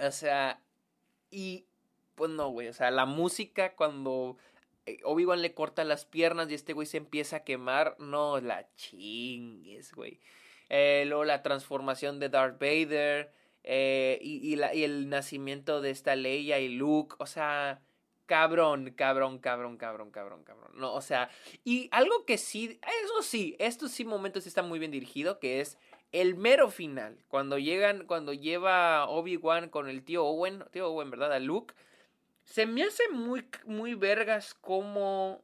O 0.00 0.10
sea, 0.10 0.60
y, 1.30 1.66
pues 2.14 2.30
no, 2.30 2.50
güey, 2.50 2.68
o 2.68 2.72
sea, 2.72 2.90
la 2.90 3.06
música 3.06 3.74
cuando 3.74 4.36
Obi-Wan 5.04 5.42
le 5.42 5.54
corta 5.54 5.84
las 5.84 6.04
piernas 6.04 6.50
y 6.50 6.54
este 6.54 6.72
güey 6.72 6.86
se 6.86 6.96
empieza 6.96 7.36
a 7.36 7.44
quemar. 7.44 7.96
No, 7.98 8.40
la 8.40 8.68
chingues, 8.74 9.92
güey. 9.94 10.20
Eh, 10.68 11.04
luego 11.06 11.24
la 11.24 11.42
transformación 11.42 12.18
de 12.20 12.28
Darth 12.28 12.60
Vader. 12.60 13.32
Eh, 13.62 14.18
y, 14.22 14.54
el 14.54 15.08
nacimiento 15.08 15.80
de 15.80 15.90
esta 15.90 16.16
Leia 16.16 16.58
y 16.58 16.68
Luke. 16.68 17.16
O 17.18 17.26
sea, 17.26 17.82
cabrón, 18.26 18.92
cabrón, 18.96 19.38
cabrón, 19.38 19.76
cabrón, 19.76 20.10
cabrón, 20.10 20.44
cabrón. 20.44 20.70
No, 20.74 20.94
o 20.94 21.00
sea, 21.00 21.30
y 21.64 21.88
algo 21.92 22.24
que 22.24 22.38
sí, 22.38 22.80
eso 23.04 23.22
sí, 23.22 23.56
estos 23.58 23.90
sí 23.90 24.04
momentos 24.04 24.46
está 24.46 24.62
muy 24.62 24.78
bien 24.78 24.90
dirigido, 24.90 25.38
que 25.38 25.60
es 25.60 25.78
el 26.12 26.36
mero 26.36 26.70
final. 26.70 27.18
Cuando 27.28 27.58
llegan, 27.58 28.06
cuando 28.06 28.32
lleva 28.32 29.08
Obi-Wan 29.08 29.68
con 29.68 29.88
el 29.88 30.04
tío 30.04 30.24
Owen, 30.24 30.64
tío 30.70 30.88
Owen, 30.88 31.10
¿verdad? 31.10 31.32
A 31.32 31.38
Luke 31.38 31.74
se 32.50 32.66
me 32.66 32.82
hace 32.82 33.08
muy, 33.10 33.46
muy 33.64 33.94
vergas 33.94 34.54
como... 34.54 35.40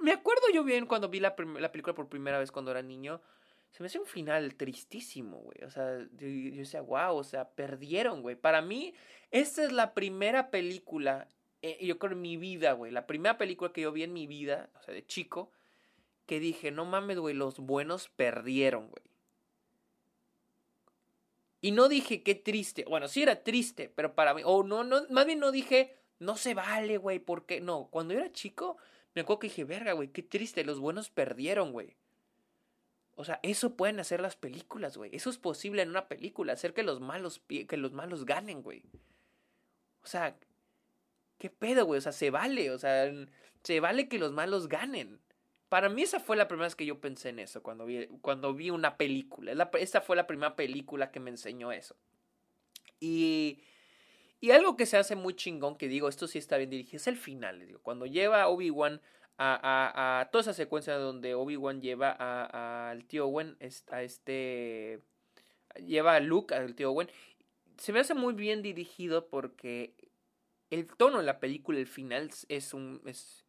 Me 0.00 0.12
acuerdo 0.12 0.42
yo 0.52 0.62
bien 0.62 0.86
cuando 0.86 1.08
vi 1.08 1.20
la, 1.20 1.34
la, 1.58 1.72
película 1.72 1.94
por 1.94 2.08
primera 2.08 2.38
vez 2.38 2.52
cuando 2.52 2.70
era 2.70 2.82
niño. 2.82 3.22
Se 3.70 3.82
me 3.82 3.86
hace 3.86 3.98
un 3.98 4.06
final 4.06 4.56
tristísimo, 4.56 5.38
güey. 5.38 5.64
O 5.64 5.70
sea, 5.70 5.98
yo, 6.18 6.26
decía, 6.56 6.82
wow, 6.82 7.16
o 7.16 7.24
sea, 7.24 7.48
perdieron, 7.48 8.20
güey. 8.20 8.36
Para 8.36 8.60
mí, 8.60 8.94
esta 9.30 9.64
es 9.64 9.72
la 9.72 9.94
primera 9.94 10.50
película, 10.50 11.28
eh, 11.62 11.78
yo 11.80 11.98
creo 11.98 12.12
en 12.12 12.20
mi 12.20 12.36
vida, 12.36 12.72
güey. 12.72 12.92
La 12.92 13.06
primera 13.06 13.38
película 13.38 13.72
que 13.72 13.82
yo 13.82 13.92
vi 13.92 14.02
en 14.02 14.12
mi 14.12 14.26
vida, 14.26 14.68
o 14.78 14.82
sea, 14.82 14.92
de 14.92 15.06
chico, 15.06 15.50
que 16.26 16.40
dije, 16.40 16.72
no 16.72 16.84
mames, 16.84 17.18
güey, 17.18 17.34
los 17.34 17.58
buenos 17.58 18.10
perdieron, 18.10 18.88
güey. 18.88 19.07
Y 21.60 21.72
no 21.72 21.88
dije 21.88 22.22
qué 22.22 22.34
triste. 22.34 22.84
Bueno, 22.88 23.08
sí 23.08 23.22
era 23.22 23.42
triste, 23.42 23.92
pero 23.94 24.14
para 24.14 24.34
mí. 24.34 24.42
O 24.44 24.62
no, 24.62 24.84
no, 24.84 25.02
más 25.10 25.26
bien 25.26 25.40
no 25.40 25.50
dije, 25.50 25.96
no 26.18 26.36
se 26.36 26.54
vale, 26.54 26.98
güey, 26.98 27.18
porque. 27.18 27.60
No, 27.60 27.88
cuando 27.90 28.14
yo 28.14 28.20
era 28.20 28.32
chico, 28.32 28.76
me 29.14 29.22
acuerdo 29.22 29.40
que 29.40 29.48
dije, 29.48 29.64
verga, 29.64 29.92
güey, 29.92 30.08
qué 30.08 30.22
triste, 30.22 30.64
los 30.64 30.78
buenos 30.78 31.10
perdieron, 31.10 31.72
güey. 31.72 31.96
O 33.16 33.24
sea, 33.24 33.40
eso 33.42 33.74
pueden 33.74 33.98
hacer 33.98 34.20
las 34.20 34.36
películas, 34.36 34.96
güey. 34.96 35.10
Eso 35.12 35.28
es 35.28 35.38
posible 35.38 35.82
en 35.82 35.90
una 35.90 36.06
película, 36.06 36.52
hacer 36.52 36.72
que 36.72 36.84
los 36.84 37.00
malos, 37.00 37.42
que 37.48 37.76
los 37.76 37.92
malos 37.92 38.24
ganen, 38.24 38.62
güey. 38.62 38.84
O 40.04 40.06
sea, 40.06 40.36
¿qué 41.38 41.50
pedo, 41.50 41.84
güey? 41.84 41.98
O 41.98 42.00
sea, 42.00 42.12
se 42.12 42.30
vale, 42.30 42.70
o 42.70 42.78
sea, 42.78 43.12
se 43.64 43.80
vale 43.80 44.08
que 44.08 44.20
los 44.20 44.32
malos 44.32 44.68
ganen. 44.68 45.18
Para 45.68 45.88
mí 45.88 46.02
esa 46.02 46.20
fue 46.20 46.36
la 46.36 46.48
primera 46.48 46.66
vez 46.66 46.76
que 46.76 46.86
yo 46.86 47.00
pensé 47.00 47.28
en 47.28 47.40
eso, 47.40 47.62
cuando 47.62 47.84
vi, 47.84 48.06
cuando 48.22 48.54
vi 48.54 48.70
una 48.70 48.96
película. 48.96 49.70
esa 49.78 50.00
fue 50.00 50.16
la 50.16 50.26
primera 50.26 50.56
película 50.56 51.10
que 51.10 51.20
me 51.20 51.30
enseñó 51.30 51.72
eso. 51.72 51.96
Y, 53.00 53.60
y 54.40 54.50
algo 54.50 54.76
que 54.76 54.86
se 54.86 54.96
hace 54.96 55.14
muy 55.14 55.34
chingón, 55.34 55.76
que 55.76 55.88
digo, 55.88 56.08
esto 56.08 56.26
sí 56.26 56.38
está 56.38 56.56
bien 56.56 56.70
dirigido, 56.70 56.96
es 56.96 57.06
el 57.06 57.16
final. 57.16 57.78
Cuando 57.82 58.06
lleva 58.06 58.42
a 58.42 58.48
Obi-Wan 58.48 59.00
a, 59.38 59.54
a, 59.62 60.20
a, 60.20 60.30
toda 60.30 60.42
esa 60.42 60.52
secuencia 60.52 60.94
donde 60.94 61.34
Obi-Wan 61.34 61.80
lleva 61.80 62.10
al 62.90 63.04
tío 63.04 63.26
Owen, 63.26 63.56
a 63.90 64.02
este... 64.02 65.00
Lleva 65.86 66.16
a 66.16 66.20
Luke, 66.20 66.54
al 66.54 66.74
tío 66.74 66.90
Owen. 66.90 67.08
Se 67.76 67.92
me 67.92 68.00
hace 68.00 68.14
muy 68.14 68.34
bien 68.34 68.62
dirigido 68.62 69.28
porque 69.28 69.94
el 70.70 70.88
tono 70.88 71.18
de 71.18 71.24
la 71.24 71.38
película, 71.38 71.78
el 71.78 71.86
final, 71.86 72.30
es 72.48 72.74
un... 72.74 73.00
Es, 73.04 73.44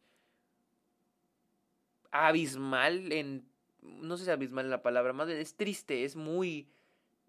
abismal 2.10 3.12
en... 3.12 3.48
No 3.82 4.16
sé 4.16 4.24
si 4.24 4.30
abismal 4.30 4.66
es 4.66 4.70
la 4.70 4.82
palabra, 4.82 5.12
más 5.12 5.28
es 5.28 5.54
triste, 5.54 6.04
es 6.04 6.16
muy... 6.16 6.68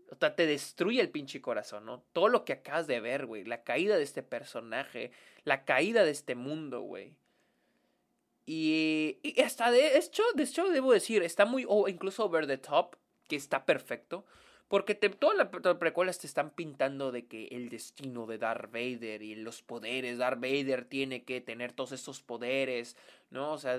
O 0.10 0.16
sea, 0.16 0.36
te 0.36 0.46
destruye 0.46 1.00
el 1.00 1.10
pinche 1.10 1.42
corazón, 1.42 1.86
¿no? 1.86 2.04
Todo 2.12 2.28
lo 2.28 2.44
que 2.44 2.54
acabas 2.54 2.86
de 2.86 3.00
ver, 3.00 3.26
güey. 3.26 3.46
La 3.46 3.64
caída 3.64 3.98
de 3.98 4.04
este 4.04 4.24
personaje, 4.24 5.12
la 5.46 5.64
caída 5.64 6.04
de 6.04 6.12
este 6.12 6.36
mundo, 6.36 6.82
güey. 6.82 7.16
Y, 8.46 9.20
y 9.24 9.40
hasta 9.42 9.72
de 9.72 9.98
hecho, 9.98 10.24
de 10.36 10.44
hecho, 10.44 10.70
debo 10.70 10.92
decir, 10.92 11.24
está 11.24 11.46
muy, 11.46 11.66
o 11.68 11.88
incluso 11.88 12.26
over 12.26 12.46
the 12.46 12.58
top, 12.58 12.98
que 13.30 13.38
está 13.38 13.66
perfecto. 13.66 14.26
Porque 14.72 14.96
todas 14.96 15.36
las 15.36 15.50
precuelas 15.76 16.18
te 16.18 16.28
están 16.28 16.52
pintando 16.52 17.12
de 17.12 17.26
que 17.26 17.48
el 17.48 17.68
destino 17.68 18.26
de 18.26 18.38
Darth 18.38 18.72
Vader 18.72 19.22
y 19.22 19.36
los 19.36 19.62
poderes, 19.62 20.18
Darth 20.18 20.40
Vader 20.40 20.86
tiene 20.86 21.26
que 21.26 21.42
tener 21.42 21.74
todos 21.74 21.92
estos 21.92 22.22
poderes, 22.22 22.96
¿no? 23.32 23.52
O 23.52 23.58
sea, 23.58 23.78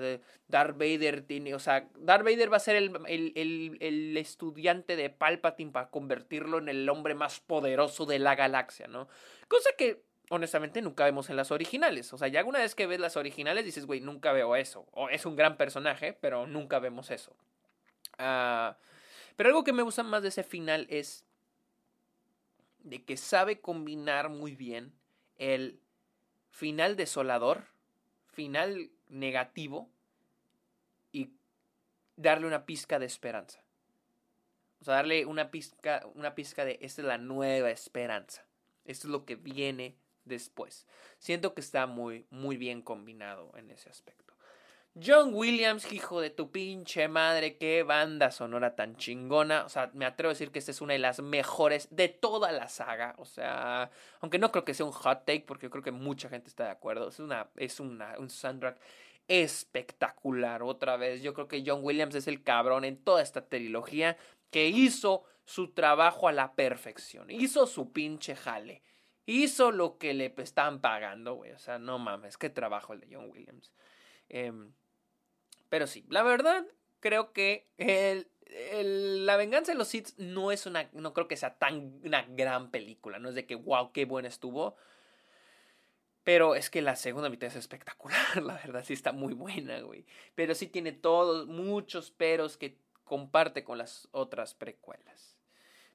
Darth 0.49 0.77
Vader 0.77 1.23
tiene, 1.23 1.55
o 1.55 1.59
sea, 1.59 1.89
Darth 1.95 2.23
Vader 2.23 2.53
va 2.53 2.57
a 2.57 2.59
ser 2.59 2.75
el, 2.75 2.95
el, 3.07 3.75
el, 3.79 4.15
estudiante 4.17 4.95
de 4.95 5.09
Palpatine 5.09 5.71
para 5.71 5.89
convertirlo 5.89 6.59
en 6.59 6.69
el 6.69 6.87
hombre 6.87 7.15
más 7.15 7.39
poderoso 7.39 8.05
de 8.05 8.19
la 8.19 8.35
galaxia, 8.35 8.85
¿no? 8.85 9.07
Cosa 9.47 9.71
que 9.75 10.03
honestamente 10.29 10.79
nunca 10.83 11.05
vemos 11.05 11.27
en 11.31 11.37
las 11.37 11.49
originales. 11.49 12.13
O 12.13 12.19
sea, 12.19 12.27
ya 12.27 12.43
una 12.43 12.59
vez 12.59 12.75
que 12.75 12.85
ves 12.85 12.99
las 12.99 13.17
originales 13.17 13.65
dices, 13.65 13.87
güey, 13.87 13.99
nunca 13.99 14.31
veo 14.31 14.55
eso. 14.55 14.85
O 14.91 15.09
es 15.09 15.25
un 15.25 15.35
gran 15.35 15.57
personaje, 15.57 16.13
pero 16.13 16.45
nunca 16.45 16.77
vemos 16.77 17.09
eso. 17.09 17.35
Ah... 18.19 18.77
Pero 19.35 19.49
algo 19.49 19.63
que 19.63 19.73
me 19.73 19.83
gusta 19.83 20.03
más 20.03 20.21
de 20.21 20.29
ese 20.29 20.43
final 20.43 20.85
es 20.89 21.25
de 22.79 23.03
que 23.03 23.17
sabe 23.17 23.61
combinar 23.61 24.29
muy 24.29 24.55
bien 24.55 24.93
el 25.37 25.79
final 26.51 26.95
desolador, 26.95 27.65
final 28.27 28.91
negativo 29.07 29.89
y 31.11 31.31
darle 32.15 32.47
una 32.47 32.65
pizca 32.65 32.99
de 32.99 33.05
esperanza. 33.05 33.63
O 34.81 34.85
sea, 34.85 34.95
darle 34.95 35.25
una 35.25 35.49
pizca, 35.49 36.05
una 36.13 36.35
pizca 36.35 36.65
de 36.65 36.77
esta 36.81 37.01
es 37.01 37.07
la 37.07 37.17
nueva 37.17 37.71
esperanza. 37.71 38.45
Esto 38.85 39.07
es 39.07 39.11
lo 39.11 39.25
que 39.25 39.35
viene 39.35 39.95
después. 40.25 40.85
Siento 41.19 41.53
que 41.53 41.61
está 41.61 41.87
muy, 41.87 42.27
muy 42.29 42.57
bien 42.57 42.81
combinado 42.81 43.51
en 43.55 43.71
ese 43.71 43.89
aspecto. 43.89 44.32
John 45.01 45.33
Williams, 45.33 45.91
hijo 45.91 46.21
de 46.21 46.29
tu 46.29 46.51
pinche 46.51 47.07
madre, 47.07 47.57
qué 47.57 47.81
banda 47.81 48.29
sonora 48.29 48.75
tan 48.75 48.95
chingona. 48.95 49.65
O 49.65 49.69
sea, 49.69 49.89
me 49.93 50.05
atrevo 50.05 50.29
a 50.29 50.33
decir 50.33 50.51
que 50.51 50.59
esta 50.59 50.69
es 50.69 50.81
una 50.81 50.93
de 50.93 50.99
las 50.99 51.19
mejores 51.19 51.87
de 51.89 52.09
toda 52.09 52.51
la 52.51 52.69
saga. 52.69 53.15
O 53.17 53.25
sea, 53.25 53.89
aunque 54.21 54.37
no 54.37 54.51
creo 54.51 54.63
que 54.63 54.75
sea 54.75 54.85
un 54.85 54.91
hot 54.91 55.25
take, 55.25 55.45
porque 55.47 55.65
yo 55.65 55.71
creo 55.71 55.83
que 55.83 55.91
mucha 55.91 56.29
gente 56.29 56.47
está 56.47 56.65
de 56.65 56.71
acuerdo. 56.71 57.09
Es 57.09 57.19
una, 57.19 57.49
es 57.55 57.79
un 57.79 58.29
soundtrack 58.29 58.79
espectacular. 59.27 60.61
Otra 60.61 60.95
vez, 60.95 61.23
yo 61.23 61.33
creo 61.33 61.47
que 61.47 61.63
John 61.65 61.79
Williams 61.83 62.13
es 62.13 62.27
el 62.27 62.43
cabrón 62.43 62.85
en 62.85 62.97
toda 62.97 63.23
esta 63.23 63.47
trilogía 63.47 64.15
que 64.51 64.67
hizo 64.67 65.23
su 65.43 65.73
trabajo 65.73 66.27
a 66.27 66.31
la 66.33 66.53
perfección. 66.53 67.31
Hizo 67.31 67.65
su 67.65 67.91
pinche 67.91 68.35
jale. 68.35 68.83
Hizo 69.25 69.71
lo 69.71 69.97
que 69.97 70.13
le 70.13 70.33
estaban 70.37 70.81
pagando, 70.81 71.33
güey. 71.33 71.51
O 71.53 71.59
sea, 71.59 71.79
no 71.79 71.97
mames, 71.97 72.37
qué 72.37 72.51
trabajo 72.51 72.93
el 72.93 72.99
de 72.99 73.15
John 73.15 73.31
Williams. 73.31 73.71
Eh, 74.29 74.51
pero 75.73 75.87
sí, 75.87 76.05
la 76.09 76.21
verdad, 76.21 76.67
creo 76.99 77.33
que 77.33 77.67
el, 77.77 79.25
La 79.25 79.37
venganza 79.37 79.71
de 79.71 79.77
los 79.79 79.87
Sith 79.87 80.09
no 80.17 80.51
es 80.51 80.67
una. 80.67 80.87
No 80.93 81.15
creo 81.15 81.27
que 81.27 81.35
sea 81.35 81.57
tan 81.57 81.99
una 82.03 82.21
gran 82.29 82.69
película. 82.69 83.17
No 83.17 83.29
es 83.29 83.33
de 83.33 83.47
que, 83.47 83.55
wow, 83.55 83.91
qué 83.91 84.05
buena 84.05 84.27
estuvo. 84.27 84.75
Pero 86.23 86.53
es 86.53 86.69
que 86.69 86.83
la 86.83 86.95
segunda 86.95 87.27
mitad 87.27 87.47
es 87.47 87.55
espectacular, 87.55 88.37
la 88.43 88.53
verdad, 88.53 88.83
sí 88.85 88.93
está 88.93 89.13
muy 89.13 89.33
buena, 89.33 89.81
güey. 89.81 90.05
Pero 90.35 90.53
sí 90.53 90.67
tiene 90.67 90.91
todos, 90.91 91.47
muchos 91.47 92.11
peros 92.11 92.55
que 92.55 92.77
comparte 93.03 93.63
con 93.63 93.79
las 93.79 94.07
otras 94.11 94.53
precuelas. 94.53 95.39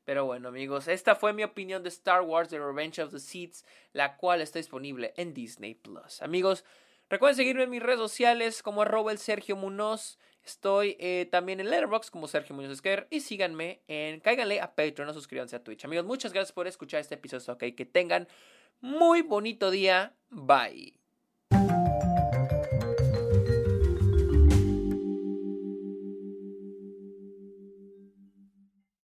Pero 0.04 0.24
bueno, 0.24 0.48
amigos, 0.48 0.88
esta 0.88 1.14
fue 1.14 1.32
mi 1.32 1.44
opinión 1.44 1.84
de 1.84 1.90
Star 1.90 2.22
Wars 2.22 2.48
The 2.48 2.58
Revenge 2.58 2.98
of 2.98 3.12
the 3.12 3.20
Sith, 3.20 3.58
la 3.92 4.16
cual 4.16 4.40
está 4.40 4.58
disponible 4.58 5.14
en 5.16 5.34
Disney 5.34 5.76
Plus. 5.76 6.20
Amigos, 6.20 6.64
Recuerden 7.10 7.36
seguirme 7.36 7.62
en 7.64 7.70
mis 7.70 7.82
redes 7.82 7.98
sociales 7.98 8.62
como 8.62 8.82
arroba 8.82 9.12
el 9.12 9.18
Sergio 9.18 9.56
Munoz. 9.56 10.18
Estoy 10.44 10.96
eh, 10.98 11.28
también 11.30 11.60
en 11.60 11.70
Letterboxd 11.70 12.10
como 12.10 12.26
Sergio 12.26 12.54
Muñoz 12.54 12.72
Esquer. 12.72 13.06
Y 13.10 13.20
síganme 13.20 13.82
en. 13.86 14.20
Cáiganle 14.20 14.60
a 14.60 14.74
Patreon 14.74 15.08
o 15.08 15.14
suscríbanse 15.14 15.56
a 15.56 15.62
Twitch. 15.62 15.84
Amigos, 15.84 16.06
muchas 16.06 16.32
gracias 16.32 16.52
por 16.52 16.66
escuchar 16.66 17.00
este 17.00 17.14
episodio. 17.14 17.52
Ok, 17.52 17.64
que 17.76 17.84
tengan 17.84 18.28
muy 18.80 19.22
bonito 19.22 19.70
día. 19.70 20.14
Bye. 20.30 20.97